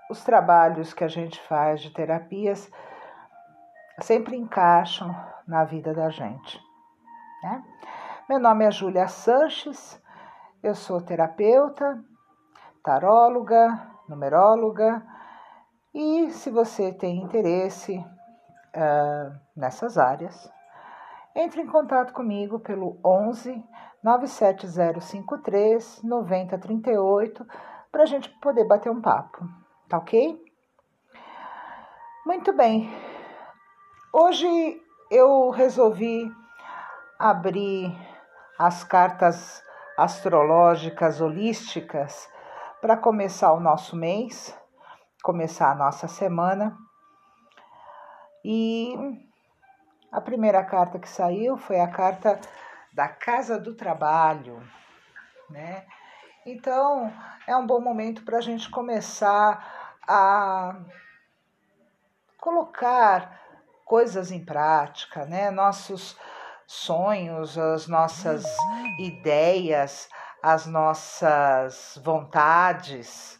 [0.09, 2.71] os trabalhos que a gente faz de terapias
[3.99, 5.15] sempre encaixam
[5.47, 6.59] na vida da gente.
[7.43, 7.63] Né?
[8.29, 10.01] Meu nome é Júlia Sanches,
[10.63, 12.03] eu sou terapeuta
[12.85, 15.03] taróloga, numeróloga,
[15.91, 20.53] e se você tem interesse uh, nessas áreas,
[21.35, 23.61] entre em contato comigo pelo 11
[24.05, 27.43] 97053 9038
[27.91, 29.49] para a gente poder bater um papo,
[29.89, 30.39] tá ok?
[32.23, 32.87] Muito bem,
[34.13, 34.79] hoje
[35.09, 36.31] eu resolvi
[37.17, 37.91] abrir
[38.59, 39.63] as cartas
[39.97, 42.29] astrológicas holísticas
[42.81, 44.55] para começar o nosso mês,
[45.23, 46.77] começar a nossa semana.
[48.43, 48.93] E
[50.11, 52.39] a primeira carta que saiu foi a carta
[52.95, 54.65] da Casa do Trabalho,
[55.49, 55.85] né?
[56.45, 57.13] Então
[57.45, 60.77] é um bom momento para a gente começar a
[62.39, 63.37] colocar
[63.83, 65.51] coisas em prática, né?
[65.51, 66.17] Nossos
[66.65, 68.45] sonhos, as nossas
[68.97, 70.07] ideias,
[70.41, 73.37] as nossas vontades,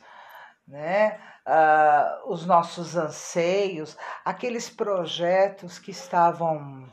[0.67, 1.17] né?
[1.47, 3.95] Uh, os nossos anseios,
[4.25, 6.91] aqueles projetos que estavam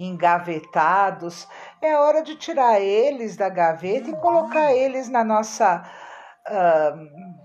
[0.00, 1.46] engavetados,
[1.80, 5.82] é hora de tirar eles da gaveta e colocar eles na nossa.
[6.46, 7.40] Uh,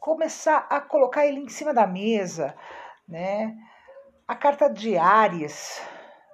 [0.00, 2.54] começar a colocar ele em cima da mesa,
[3.08, 3.56] né?
[4.28, 5.82] A carta de Ares,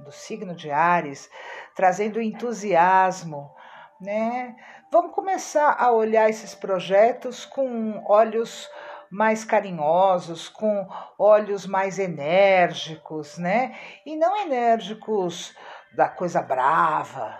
[0.00, 1.30] do signo de Ares,
[1.74, 3.50] trazendo entusiasmo,
[3.98, 4.54] né?
[4.92, 8.68] Vamos começar a olhar esses projetos com olhos
[9.10, 10.86] mais carinhosos, com
[11.18, 13.74] olhos mais enérgicos, né?
[14.04, 15.56] E não enérgicos
[15.94, 17.38] da coisa brava,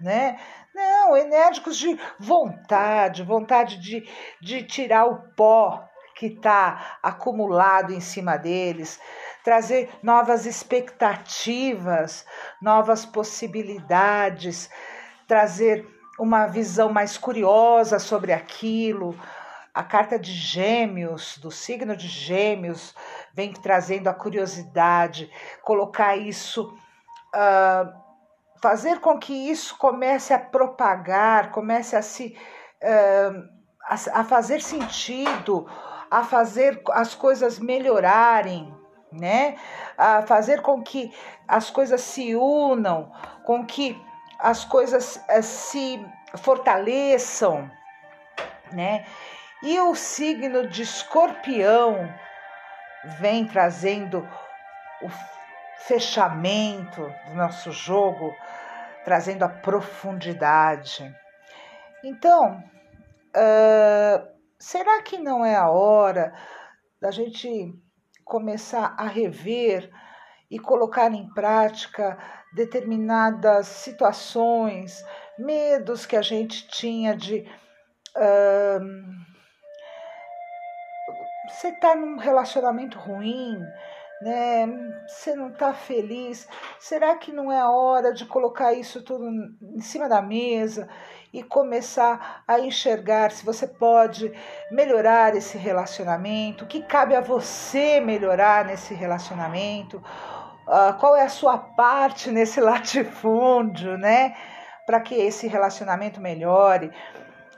[0.00, 0.38] né?
[0.74, 4.08] Não, enérgicos de vontade, vontade de,
[4.40, 9.00] de tirar o pó que está acumulado em cima deles,
[9.42, 12.24] trazer novas expectativas,
[12.62, 14.70] novas possibilidades,
[15.26, 15.86] trazer
[16.18, 19.18] uma visão mais curiosa sobre aquilo.
[19.72, 22.94] A carta de Gêmeos, do signo de Gêmeos,
[23.32, 25.28] vem trazendo a curiosidade,
[25.62, 26.76] colocar isso,
[27.34, 27.92] uh,
[28.62, 32.36] fazer com que isso comece a propagar, comece a se.
[32.82, 33.54] Uh,
[33.86, 35.66] a, a fazer sentido,
[36.10, 38.74] a fazer as coisas melhorarem,
[39.12, 39.56] né?
[39.96, 41.12] A fazer com que
[41.46, 43.12] as coisas se unam,
[43.44, 44.00] com que
[44.38, 46.04] as coisas eh, se
[46.38, 47.70] fortaleçam,
[48.72, 49.04] né?
[49.62, 52.12] E o signo de escorpião
[53.18, 54.28] vem trazendo
[55.02, 55.08] o
[55.78, 58.34] fechamento do nosso jogo,
[59.04, 61.14] trazendo a profundidade.
[62.02, 62.62] Então,
[63.36, 66.32] uh, será que não é a hora
[67.00, 67.74] da gente
[68.24, 69.90] começar a rever
[70.50, 72.18] e colocar em prática
[72.54, 75.04] determinadas situações,
[75.38, 77.46] medos que a gente tinha de.
[78.16, 79.24] Uh,
[81.48, 83.58] Você está num relacionamento ruim,
[84.22, 84.66] né?
[85.06, 86.48] Você não está feliz.
[86.78, 90.88] Será que não é a hora de colocar isso tudo em cima da mesa
[91.32, 94.32] e começar a enxergar se você pode
[94.70, 96.64] melhorar esse relacionamento?
[96.64, 100.02] O que cabe a você melhorar nesse relacionamento?
[100.66, 104.34] Uh, qual é a sua parte nesse latifúndio, né?
[104.86, 106.90] Para que esse relacionamento melhore.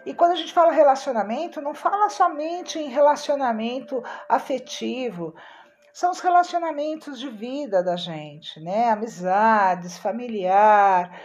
[0.07, 5.35] E quando a gente fala relacionamento, não fala somente em relacionamento afetivo,
[5.97, 8.90] são os relacionamentos de vida da gente, né?
[8.90, 11.18] Amizades, familiar,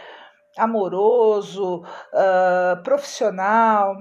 [0.56, 3.94] amoroso, uh, profissional.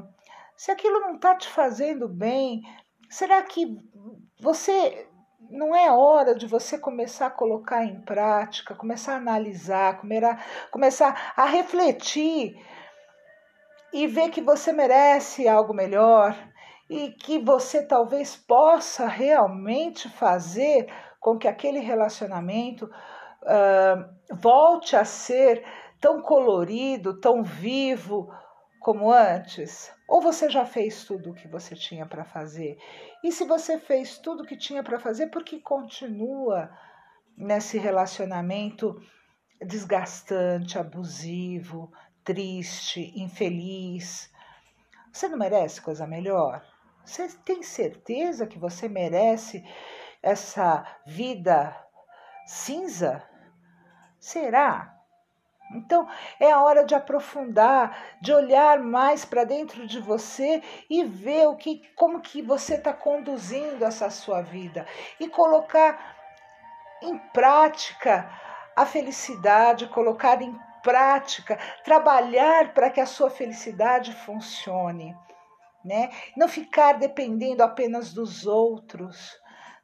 [0.55, 2.61] Se aquilo não está te fazendo bem,
[3.09, 3.67] será que
[4.39, 5.09] você
[5.49, 9.99] não é hora de você começar a colocar em prática, começar a analisar,
[10.71, 12.55] começar a refletir
[13.91, 16.33] e ver que você merece algo melhor,
[16.91, 25.63] e que você talvez possa realmente fazer com que aquele relacionamento uh, volte a ser
[26.01, 28.29] tão colorido, tão vivo
[28.81, 29.89] como antes?
[30.05, 32.77] Ou você já fez tudo o que você tinha para fazer?
[33.23, 36.69] E se você fez tudo o que tinha para fazer, por que continua
[37.37, 39.01] nesse relacionamento
[39.61, 41.89] desgastante, abusivo,
[42.21, 44.29] triste, infeliz?
[45.09, 46.61] Você não merece coisa melhor?
[47.03, 49.63] Você tem certeza que você merece
[50.21, 51.75] essa vida
[52.45, 53.23] cinza?
[54.19, 54.97] Será?
[55.73, 56.07] Então
[56.39, 61.55] é a hora de aprofundar, de olhar mais para dentro de você e ver o
[61.55, 64.85] que, como que você está conduzindo essa sua vida
[65.19, 66.17] e colocar
[67.01, 68.29] em prática
[68.75, 75.15] a felicidade, colocar em prática, trabalhar para que a sua felicidade funcione
[75.83, 76.11] né?
[76.35, 79.39] Não ficar dependendo apenas dos outros,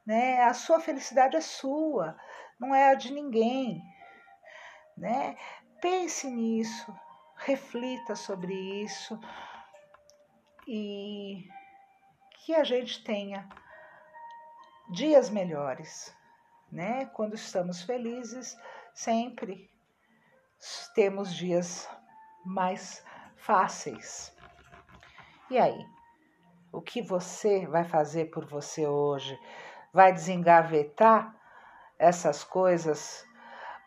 [0.06, 0.42] né?
[0.44, 2.18] A sua felicidade é sua,
[2.60, 3.82] não é a de ninguém,
[4.98, 5.36] né?
[5.82, 6.94] Pense nisso,
[7.36, 9.20] reflita sobre isso
[10.68, 11.48] e
[12.40, 13.48] que a gente tenha
[14.90, 16.16] dias melhores,
[16.72, 17.06] né?
[17.08, 18.58] Quando estamos felizes,
[18.94, 19.70] sempre
[20.96, 21.88] temos dias
[22.46, 23.04] mais
[23.36, 24.36] fáceis.
[25.50, 25.88] E aí?
[26.74, 29.40] O que você vai fazer por você hoje?
[29.94, 31.34] Vai desengavetar
[31.98, 33.26] essas coisas,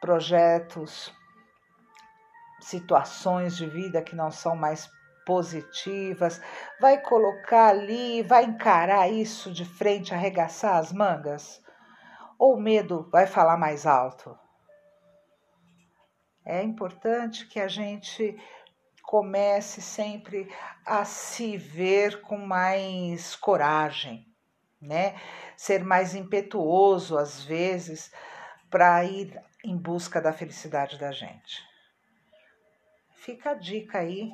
[0.01, 1.15] projetos,
[2.61, 4.91] situações de vida que não são mais
[5.27, 6.41] positivas?
[6.81, 11.63] Vai colocar ali, vai encarar isso de frente, arregaçar as mangas?
[12.39, 14.37] Ou o medo vai falar mais alto?
[16.43, 18.37] É importante que a gente
[19.11, 20.49] comece sempre
[20.87, 24.25] a se ver com mais coragem,
[24.81, 25.21] né?
[25.57, 28.13] Ser mais impetuoso às vezes
[28.71, 31.61] para ir em busca da felicidade da gente.
[33.17, 34.31] Fica a dica aí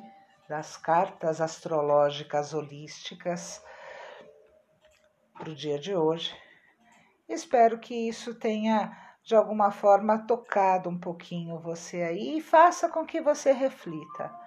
[0.47, 3.59] das cartas astrológicas holísticas
[5.33, 6.39] para o dia de hoje.
[7.27, 13.07] Espero que isso tenha de alguma forma tocado um pouquinho você aí e faça com
[13.07, 14.45] que você reflita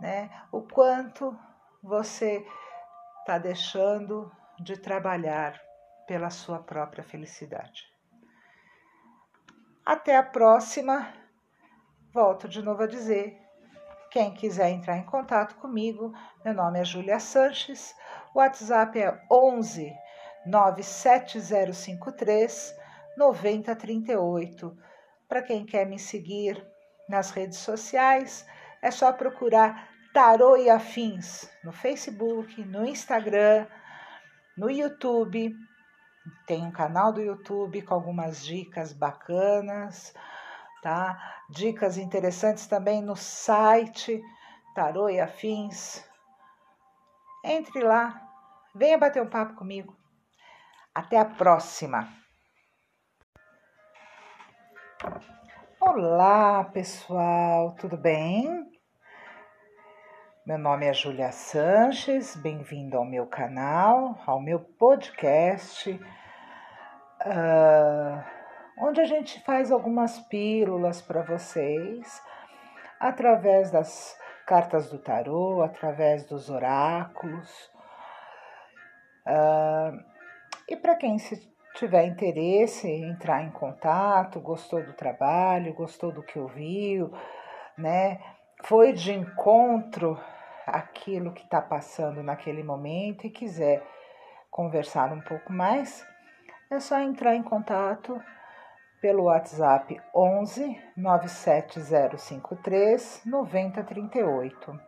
[0.00, 0.30] né?
[0.50, 1.38] O quanto
[1.82, 2.44] você
[3.20, 5.60] está deixando de trabalhar
[6.06, 7.82] pela sua própria felicidade.
[9.84, 11.12] Até a próxima.
[12.12, 13.36] Volto de novo a dizer.
[14.10, 16.14] Quem quiser entrar em contato comigo,
[16.44, 17.92] meu nome é Júlia Sanches,
[18.32, 19.92] o WhatsApp é 11
[20.46, 22.76] 97053
[23.16, 24.78] 9038.
[25.28, 26.64] Para quem quer me seguir
[27.08, 28.46] nas redes sociais,
[28.84, 33.66] é só procurar Tarô e Afins no Facebook, no Instagram,
[34.58, 35.56] no YouTube.
[36.46, 40.14] Tem um canal do YouTube com algumas dicas bacanas,
[40.82, 41.18] tá?
[41.48, 44.22] Dicas interessantes também no site
[44.74, 46.06] Tarô e Afins.
[47.42, 48.20] Entre lá,
[48.74, 49.96] venha bater um papo comigo.
[50.94, 52.06] Até a próxima!
[55.80, 58.73] Olá, pessoal, tudo bem?
[60.46, 65.90] Meu nome é Júlia Sanches, bem-vindo ao meu canal, ao meu podcast,
[67.22, 68.22] uh,
[68.78, 72.22] onde a gente faz algumas pílulas para vocês
[73.00, 74.14] através das
[74.46, 77.50] cartas do tarô, através dos oráculos.
[79.26, 79.98] Uh,
[80.68, 81.40] e para quem se
[81.74, 87.10] tiver interesse em entrar em contato, gostou do trabalho, gostou do que ouviu,
[87.78, 88.20] né?
[88.62, 90.18] Foi de encontro
[90.66, 93.82] aquilo que está passando naquele momento e quiser
[94.50, 96.06] conversar um pouco mais,
[96.70, 98.18] é só entrar em contato
[99.00, 104.80] pelo WhatsApp 11 97053 9038.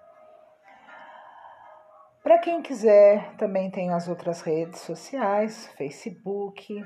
[2.22, 6.82] Para quem quiser, também tem as outras redes sociais: Facebook,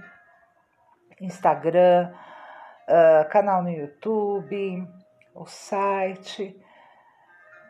[1.21, 2.13] Instagram,
[2.89, 4.89] uh, canal no YouTube,
[5.35, 6.61] o site.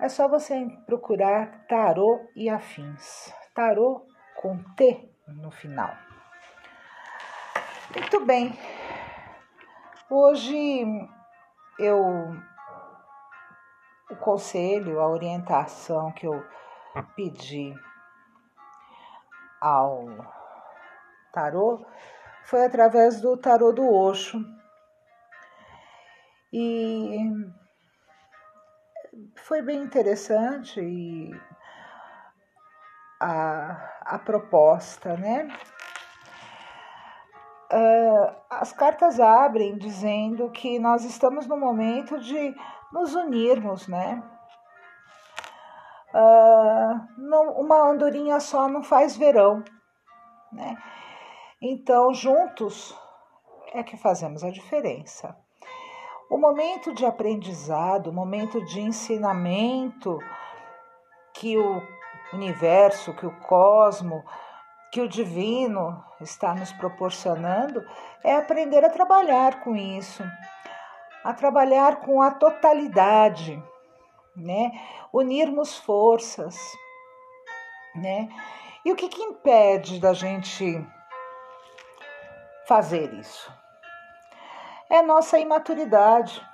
[0.01, 3.31] É só você procurar Tarô e Afins.
[3.55, 5.95] Tarô com T no final.
[7.95, 8.59] Muito bem.
[10.09, 10.87] Hoje
[11.79, 12.01] eu
[14.11, 16.43] o conselho, a orientação que eu
[17.15, 17.75] pedi
[19.61, 20.07] ao
[21.31, 21.85] tarô
[22.45, 24.43] foi através do tarô do Oxo.
[26.51, 27.19] E
[29.37, 31.31] foi bem interessante e
[33.21, 35.49] a, a proposta, né?
[37.73, 42.55] Uh, as cartas abrem dizendo que nós estamos no momento de
[42.93, 44.23] nos unirmos, né?
[46.13, 49.63] Uh, não, uma andorinha só não faz verão,
[50.53, 50.77] né?
[51.63, 52.99] Então, juntos
[53.73, 55.37] é que fazemos a diferença.
[56.31, 60.17] O momento de aprendizado, o momento de ensinamento
[61.35, 61.83] que o
[62.33, 64.25] universo, que o cosmo,
[64.93, 67.85] que o divino está nos proporcionando
[68.23, 70.23] é aprender a trabalhar com isso,
[71.25, 73.61] a trabalhar com a totalidade,
[74.37, 74.71] né?
[75.13, 76.57] Unirmos forças,
[77.93, 78.29] né?
[78.85, 80.81] E o que, que impede da gente
[82.69, 83.60] fazer isso?
[84.91, 86.45] É nossa imaturidade,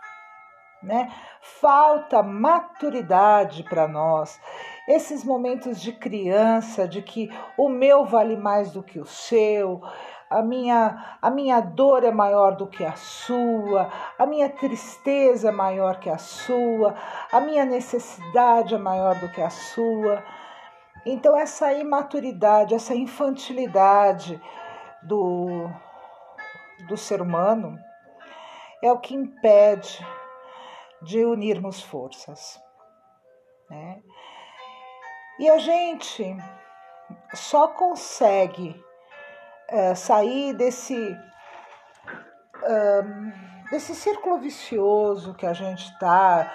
[0.82, 1.10] né?
[1.40, 4.38] Falta maturidade para nós.
[4.86, 9.80] Esses momentos de criança, de que o meu vale mais do que o seu,
[10.28, 15.52] a minha, a minha dor é maior do que a sua, a minha tristeza é
[15.52, 16.94] maior que a sua,
[17.32, 20.22] a minha necessidade é maior do que a sua.
[21.06, 24.38] Então, essa imaturidade, essa infantilidade
[25.02, 25.70] do,
[26.86, 27.78] do ser humano
[28.86, 30.04] é o que impede
[31.02, 32.60] de unirmos forças.
[33.68, 34.02] Né?
[35.38, 36.36] E a gente
[37.34, 38.82] só consegue
[39.68, 41.16] é, sair desse,
[43.70, 46.50] desse círculo vicioso que a gente está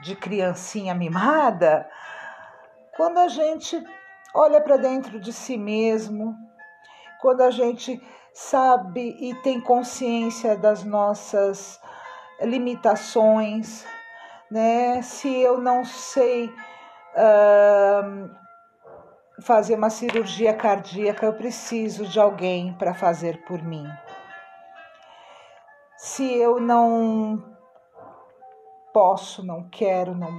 [0.00, 1.88] de criancinha mimada
[2.98, 3.80] quando a gente
[4.34, 6.36] olha para dentro de si mesmo,
[7.20, 8.02] quando a gente
[8.32, 11.80] sabe e tem consciência das nossas
[12.40, 13.84] limitações,
[14.50, 15.02] né?
[15.02, 18.30] Se eu não sei uh,
[19.42, 23.86] fazer uma cirurgia cardíaca, eu preciso de alguém para fazer por mim.
[25.96, 27.56] Se eu não
[28.92, 30.32] posso, não quero, não,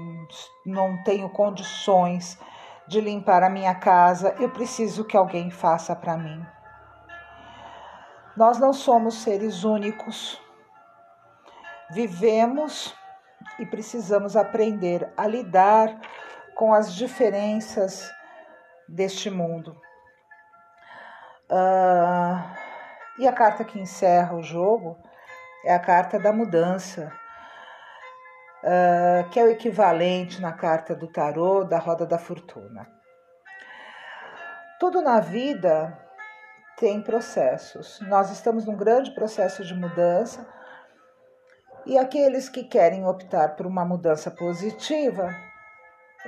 [0.65, 2.39] não tenho condições
[2.87, 6.43] de limpar a minha casa, eu preciso que alguém faça para mim.
[8.39, 10.41] Nós não somos seres únicos.
[11.91, 12.95] Vivemos
[13.59, 15.99] e precisamos aprender a lidar
[16.55, 18.09] com as diferenças
[18.87, 19.75] deste mundo.
[21.51, 22.39] Uh,
[23.17, 24.97] e a carta que encerra o jogo
[25.65, 27.11] é a carta da mudança,
[28.63, 32.89] uh, que é o equivalente na carta do tarô da roda da fortuna.
[34.79, 36.07] Tudo na vida
[36.79, 37.99] tem processos.
[38.07, 40.47] Nós estamos num grande processo de mudança
[41.85, 45.29] e aqueles que querem optar por uma mudança positiva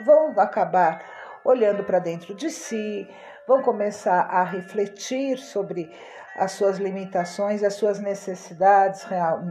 [0.06, 1.04] vão acabar
[1.46, 3.10] olhando para dentro de si,
[3.48, 5.90] vão começar a refletir sobre
[6.36, 9.06] as suas limitações, as suas necessidades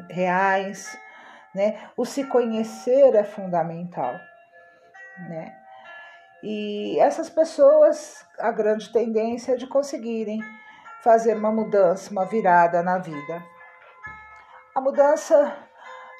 [0.08, 0.98] reais,
[1.54, 1.90] né?
[1.96, 4.14] O se conhecer é fundamental,
[5.28, 5.56] né?
[6.42, 10.40] E essas pessoas, a grande tendência é de conseguirem
[11.02, 13.42] fazer uma mudança, uma virada na vida.
[14.74, 15.56] A mudança,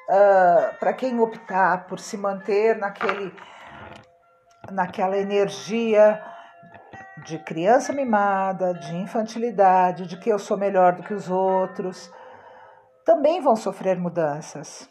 [0.09, 3.33] uh, para quem optar por se manter naquele,
[4.71, 6.21] naquela energia
[7.23, 12.11] de criança mimada, de infantilidade, de que eu sou melhor do que os outros,
[13.05, 14.89] também vão sofrer mudanças,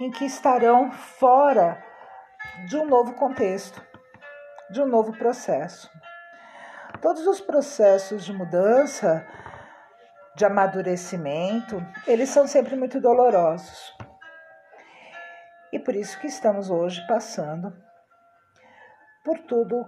[0.00, 1.82] em que estarão fora
[2.68, 3.82] de um novo contexto,
[4.70, 5.90] de um novo processo.
[7.06, 9.24] Todos os processos de mudança,
[10.34, 13.96] de amadurecimento, eles são sempre muito dolorosos.
[15.72, 17.72] E por isso que estamos hoje passando
[19.24, 19.86] por tudo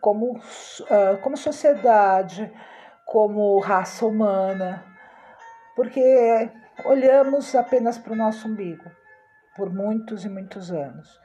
[0.00, 2.52] como, uh, como sociedade,
[3.06, 4.84] como raça humana,
[5.76, 6.50] porque
[6.84, 8.90] olhamos apenas para o nosso umbigo
[9.56, 11.20] por muitos e muitos anos.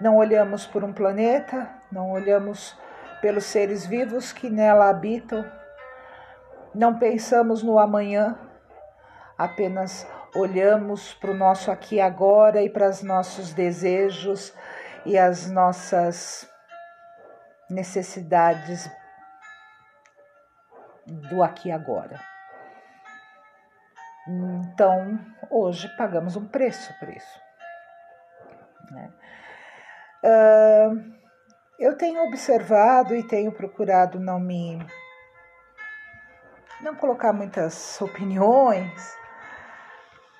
[0.00, 2.74] Não olhamos por um planeta, não olhamos
[3.20, 5.44] pelos seres vivos que nela habitam,
[6.74, 8.38] não pensamos no amanhã,
[9.36, 14.54] apenas olhamos para o nosso aqui e agora e para os nossos desejos
[15.04, 16.48] e as nossas
[17.68, 18.90] necessidades
[21.06, 22.20] do aqui e agora.
[24.28, 25.18] Então,
[25.50, 27.40] hoje pagamos um preço por isso.
[28.90, 29.10] Né?
[30.22, 31.17] Uh,
[31.78, 34.84] eu tenho observado e tenho procurado não me
[36.80, 39.16] não colocar muitas opiniões,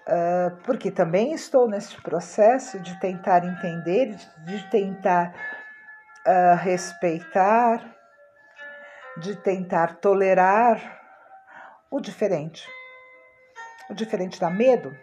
[0.07, 5.34] uh, porque também estou nesse processo de tentar entender, de tentar
[6.26, 7.82] uh, respeitar,
[9.16, 11.01] de tentar tolerar
[11.91, 12.68] o diferente.
[13.91, 14.97] O diferente dá medo,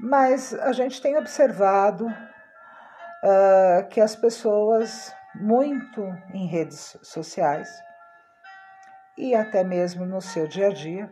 [0.00, 2.06] mas a gente tem observado
[3.24, 6.00] uh, que as pessoas, muito
[6.32, 7.68] em redes sociais
[9.16, 11.10] e até mesmo no seu dia a dia,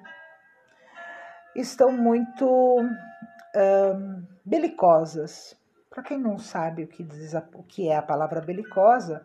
[1.57, 5.57] estão muito uh, belicosas.
[5.91, 9.23] Para quem não sabe o que, diz a, o que é a palavra belicosa,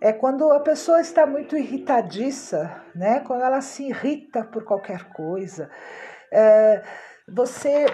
[0.00, 3.20] é quando a pessoa está muito irritadiça, né?
[3.20, 5.70] Quando ela se irrita por qualquer coisa.
[6.30, 6.82] É,
[7.26, 7.86] você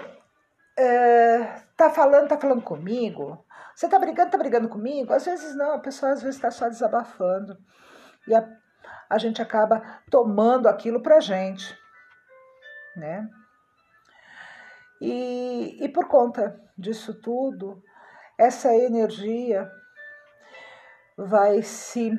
[1.77, 3.43] tá falando, tá falando comigo?
[3.75, 5.13] Você tá brigando, tá brigando comigo?
[5.13, 7.57] Às vezes não, a pessoa às vezes está só desabafando.
[8.27, 8.47] E a,
[9.09, 11.77] a gente acaba tomando aquilo pra gente,
[12.95, 13.27] né?
[15.01, 17.83] E, e por conta disso tudo,
[18.37, 19.69] essa energia
[21.17, 22.11] vai se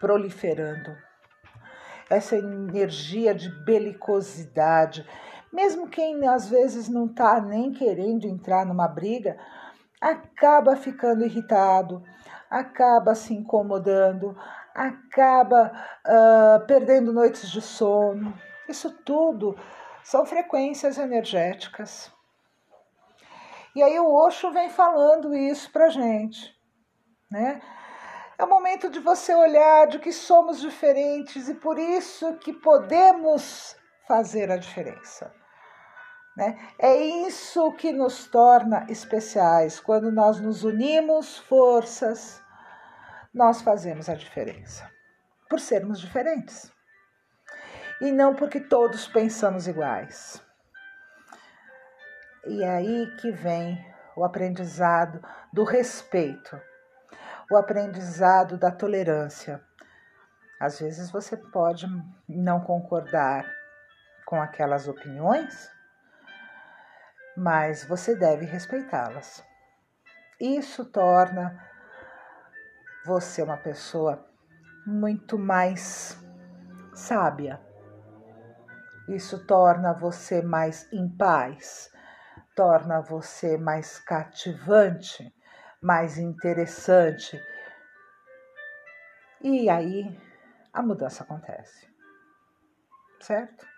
[0.00, 0.96] proliferando.
[2.10, 5.06] Essa energia de belicosidade,
[5.52, 9.38] mesmo quem às vezes não está nem querendo entrar numa briga,
[10.00, 12.02] acaba ficando irritado,
[12.50, 14.36] acaba se incomodando,
[14.74, 15.72] acaba
[16.06, 18.32] uh, perdendo noites de sono.
[18.68, 19.56] Isso tudo
[20.04, 22.12] são frequências energéticas.
[23.74, 26.54] E aí o Osho vem falando isso para gente,
[27.30, 27.60] né?
[28.38, 33.76] É o momento de você olhar de que somos diferentes e por isso que podemos
[34.06, 35.32] fazer a diferença.
[36.38, 36.56] Né?
[36.78, 39.80] É isso que nos torna especiais.
[39.80, 42.40] Quando nós nos unimos forças,
[43.34, 44.88] nós fazemos a diferença.
[45.50, 46.72] Por sermos diferentes.
[48.00, 50.40] E não porque todos pensamos iguais.
[52.46, 53.84] E é aí que vem
[54.14, 55.20] o aprendizado
[55.52, 56.56] do respeito,
[57.50, 59.60] o aprendizado da tolerância.
[60.60, 61.88] Às vezes você pode
[62.28, 63.44] não concordar
[64.24, 65.76] com aquelas opiniões,
[67.38, 69.44] mas você deve respeitá-las.
[70.40, 71.64] Isso torna
[73.04, 74.28] você uma pessoa
[74.84, 76.18] muito mais
[76.94, 77.60] sábia.
[79.08, 81.90] Isso torna você mais em paz,
[82.56, 85.32] torna você mais cativante,
[85.80, 87.40] mais interessante.
[89.40, 90.20] E aí
[90.72, 91.88] a mudança acontece.
[93.20, 93.77] Certo?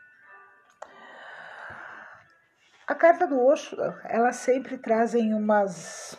[2.90, 6.18] A carta do Osho, ela sempre trazem umas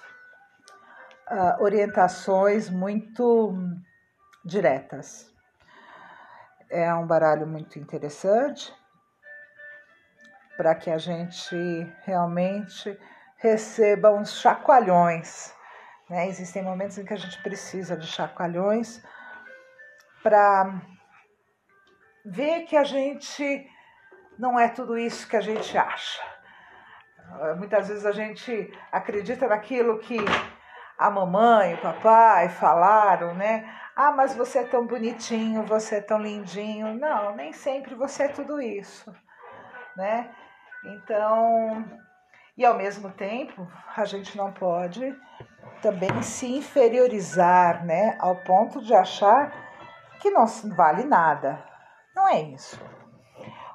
[1.29, 3.53] uh, orientações muito
[4.45, 5.29] diretas.
[6.69, 8.73] É um baralho muito interessante
[10.55, 11.53] para que a gente
[12.05, 12.97] realmente
[13.35, 15.53] receba uns chacoalhões.
[16.09, 16.29] Né?
[16.29, 19.03] Existem momentos em que a gente precisa de chacoalhões
[20.23, 20.81] para
[22.23, 23.69] ver que a gente
[24.39, 26.30] não é tudo isso que a gente acha.
[27.57, 30.17] Muitas vezes a gente acredita naquilo que
[30.97, 33.67] a mamãe, o papai falaram, né?
[33.95, 36.93] Ah, mas você é tão bonitinho, você é tão lindinho.
[36.93, 39.11] Não, nem sempre você é tudo isso,
[39.97, 40.29] né?
[40.85, 41.83] Então,
[42.55, 45.15] e ao mesmo tempo, a gente não pode
[45.81, 49.51] também se inferiorizar, né, ao ponto de achar
[50.19, 51.63] que não vale nada.
[52.15, 52.79] Não é isso.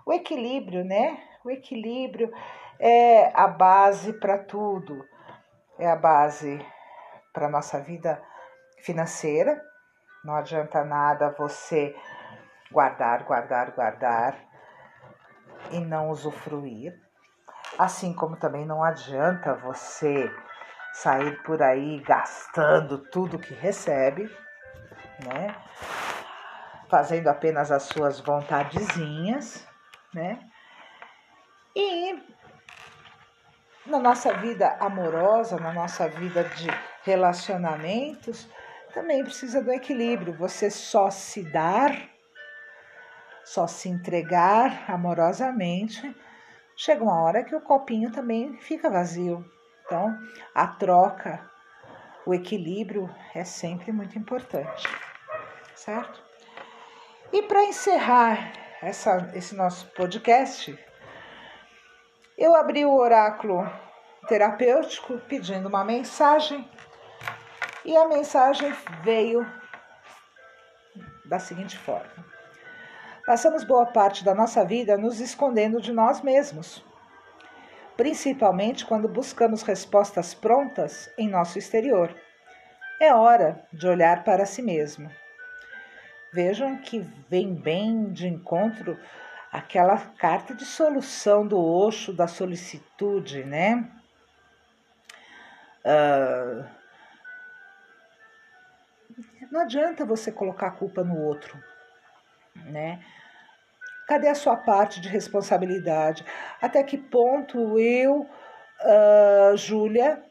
[0.05, 1.19] O equilíbrio, né?
[1.45, 2.33] O equilíbrio
[2.79, 5.05] é a base para tudo.
[5.79, 6.65] É a base
[7.33, 8.23] para nossa vida
[8.83, 9.61] financeira.
[10.25, 11.95] Não adianta nada você
[12.71, 14.37] guardar, guardar, guardar
[15.71, 16.95] e não usufruir.
[17.79, 20.31] Assim como também não adianta você
[20.95, 24.25] sair por aí gastando tudo que recebe,
[25.25, 25.55] né?
[26.89, 29.67] Fazendo apenas as suas vontadezinhas,
[30.15, 30.41] né?
[31.75, 32.36] E
[33.87, 36.69] na nossa vida amorosa, na nossa vida de
[37.03, 38.49] relacionamentos,
[38.93, 40.35] também precisa do equilíbrio.
[40.35, 41.97] Você só se dar,
[43.45, 46.15] só se entregar amorosamente,
[46.77, 49.45] chega uma hora que o copinho também fica vazio.
[49.85, 50.19] Então,
[50.55, 51.49] a troca,
[52.27, 54.89] o equilíbrio é sempre muito importante,
[55.75, 56.21] certo?
[57.33, 60.77] E para encerrar essa, esse nosso podcast,
[62.37, 63.67] eu abri o oráculo
[64.29, 66.69] terapêutico pedindo uma mensagem
[67.85, 69.47] e a mensagem veio
[71.25, 72.25] da seguinte forma:
[73.25, 76.85] Passamos boa parte da nossa vida nos escondendo de nós mesmos,
[77.97, 82.15] principalmente quando buscamos respostas prontas em nosso exterior.
[83.01, 85.11] É hora de olhar para si mesmo.
[86.33, 88.99] Vejam que vem bem de encontro
[89.57, 93.91] aquela carta de solução do Oxo da solicitude, né?
[95.83, 96.63] Uh,
[99.51, 101.59] não adianta você colocar a culpa no outro,
[102.67, 103.03] né?
[104.07, 106.23] Cadê a sua parte de responsabilidade?
[106.61, 108.29] Até que ponto eu,
[108.83, 110.23] uh, Júlia,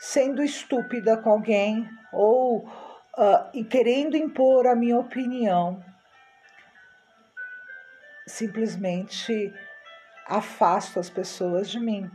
[0.00, 2.68] sendo estúpida com alguém ou
[3.16, 5.80] uh, querendo impor a minha opinião,
[8.26, 9.54] simplesmente
[10.26, 12.10] afasto as pessoas de mim.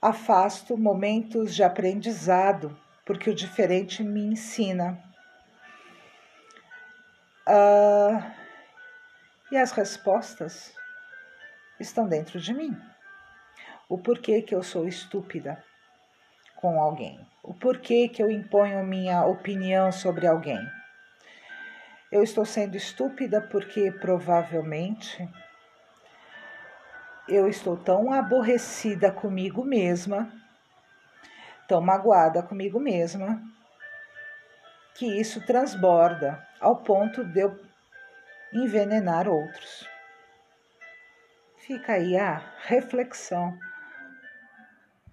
[0.00, 5.02] Afasto momentos de aprendizado, porque o diferente me ensina.
[7.46, 8.22] Uh,
[9.50, 10.72] e as respostas
[11.78, 12.76] estão dentro de mim.
[13.88, 15.62] O porquê que eu sou estúpida
[16.56, 17.20] com alguém.
[17.42, 20.60] O porquê que eu imponho minha opinião sobre alguém
[22.12, 25.26] eu estou sendo estúpida porque provavelmente
[27.26, 30.30] eu estou tão aborrecida comigo mesma,
[31.66, 33.42] tão magoada comigo mesma,
[34.94, 37.58] que isso transborda ao ponto de eu
[38.52, 39.88] envenenar outros.
[41.66, 43.58] Fica aí a reflexão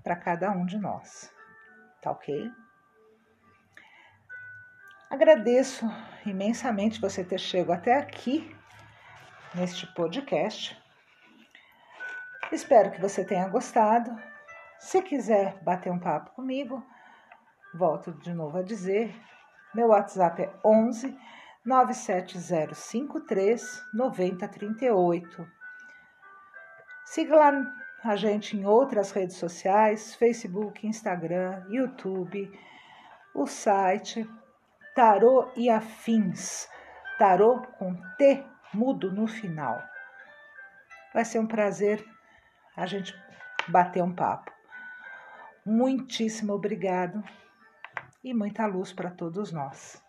[0.04, 1.34] para cada um de nós,
[2.02, 2.52] tá ok?
[5.10, 5.90] Agradeço
[6.24, 8.56] imensamente você ter chegado até aqui
[9.56, 10.80] neste podcast.
[12.52, 14.16] Espero que você tenha gostado.
[14.78, 16.86] Se quiser bater um papo comigo,
[17.74, 19.20] volto de novo a dizer:
[19.74, 21.18] meu WhatsApp é 11
[21.66, 25.48] 97053 9038.
[27.06, 27.52] Siga lá
[28.04, 32.56] a gente em outras redes sociais: Facebook, Instagram, YouTube,
[33.34, 34.30] o site
[35.00, 36.68] tarô e afins.
[37.18, 39.82] Tarô com T mudo no final.
[41.14, 42.06] Vai ser um prazer
[42.76, 43.16] a gente
[43.70, 44.52] bater um papo.
[45.66, 47.24] Muitíssimo obrigado
[48.22, 50.04] e muita luz para todos nós.